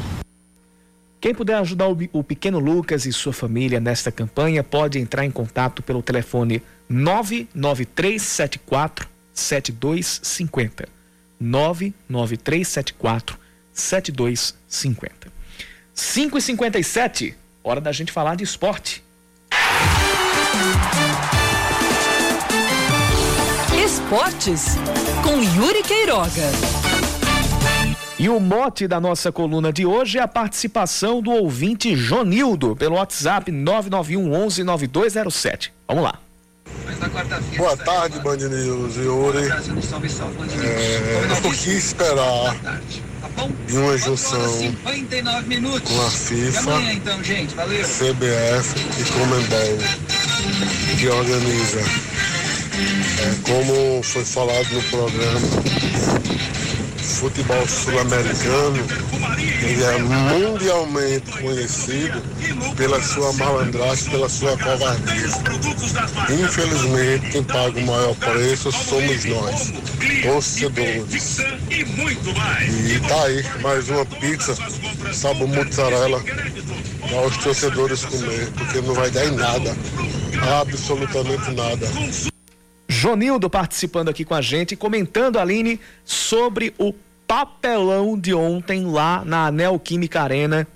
[1.21, 5.83] Quem puder ajudar o, pequeno Lucas e sua família nesta campanha pode entrar em contato
[5.83, 10.89] pelo telefone 99374 7250.
[11.41, 13.37] 99374
[13.73, 15.27] 7250.
[15.93, 17.37] 5 e 57
[17.69, 19.05] hora da gente falar de esporte.
[23.85, 24.77] Esportes
[25.23, 26.51] com Yuri Queiroga.
[28.19, 32.97] E o mote da nossa coluna de hoje é a participação do ouvinte Jonildo pelo
[32.97, 35.73] WhatsApp 991 11 9207.
[35.87, 36.19] Vamos lá.
[37.57, 39.49] Boa tarde, Band News Yuri.
[40.65, 42.57] É, eu quis esperar
[43.67, 44.75] de uma junção
[45.85, 46.73] com a FIFA,
[47.83, 49.79] CBF e Comembol,
[50.99, 51.81] que organiza.
[53.21, 55.41] É, como foi falado no programa,
[57.09, 58.85] futebol sul-americano
[59.63, 62.23] ele é mundialmente conhecido
[62.77, 65.29] pela sua malandragem, pela sua covardia.
[66.31, 69.73] Infelizmente, quem paga o maior preço somos nós,
[70.23, 71.39] torcedores.
[71.71, 74.57] E tá aí, mais uma pizza,
[75.13, 76.23] sabor mozzarella,
[77.01, 79.77] para os torcedores comer, porque não vai dar em nada,
[80.61, 82.38] absolutamente nada.
[82.99, 86.93] Jonildo participando aqui com a gente, comentando, Aline, sobre o
[87.29, 90.67] papelão de ontem lá na Neoquímica Arena,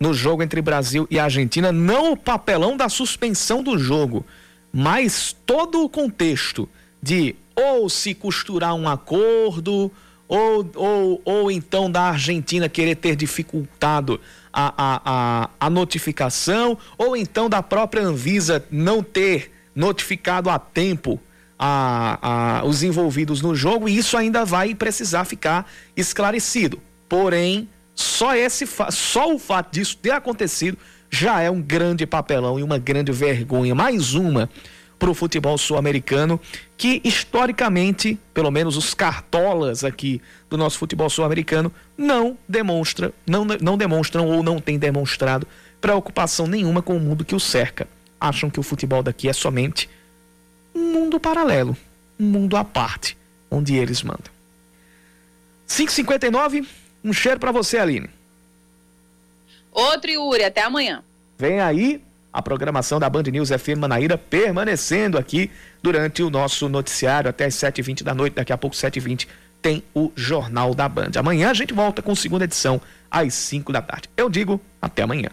[0.00, 1.70] no jogo entre Brasil e Argentina.
[1.70, 4.26] Não o papelão da suspensão do jogo,
[4.72, 6.68] mas todo o contexto
[7.00, 9.88] de ou se costurar um acordo,
[10.26, 14.20] ou, ou, ou então da Argentina querer ter dificultado
[14.52, 21.20] a, a, a, a notificação, ou então da própria Anvisa não ter notificado a tempo
[21.64, 26.82] a, a, os envolvidos no jogo e isso ainda vai precisar ficar esclarecido.
[27.08, 30.76] Porém, só esse só o fato disso ter acontecido
[31.08, 34.50] já é um grande papelão e uma grande vergonha, mais uma
[34.98, 36.40] para o futebol sul-americano
[36.76, 43.78] que historicamente, pelo menos os cartolas aqui do nosso futebol sul-americano não demonstra, não, não
[43.78, 45.46] demonstram ou não têm demonstrado
[45.80, 47.86] preocupação nenhuma com o mundo que o cerca.
[48.20, 49.88] Acham que o futebol daqui é somente
[50.74, 51.76] um mundo paralelo,
[52.18, 53.16] um mundo à parte,
[53.50, 54.32] onde eles mandam.
[55.66, 56.66] 5:59,
[57.04, 58.08] um cheiro para você, Aline.
[59.72, 61.02] Outro Yuri, até amanhã.
[61.38, 62.02] Vem aí
[62.32, 65.50] a programação da Band News FM Manaíra permanecendo aqui
[65.82, 68.34] durante o nosso noticiário até as 7h20 da noite.
[68.34, 69.26] Daqui a pouco, 7h20,
[69.60, 71.12] tem o Jornal da Band.
[71.16, 74.08] Amanhã a gente volta com segunda edição às 5 da tarde.
[74.16, 75.30] Eu digo até amanhã.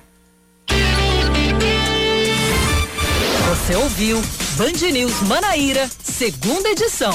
[3.65, 4.21] Você ouviu
[4.57, 7.13] Band News Manaíra, segunda edição.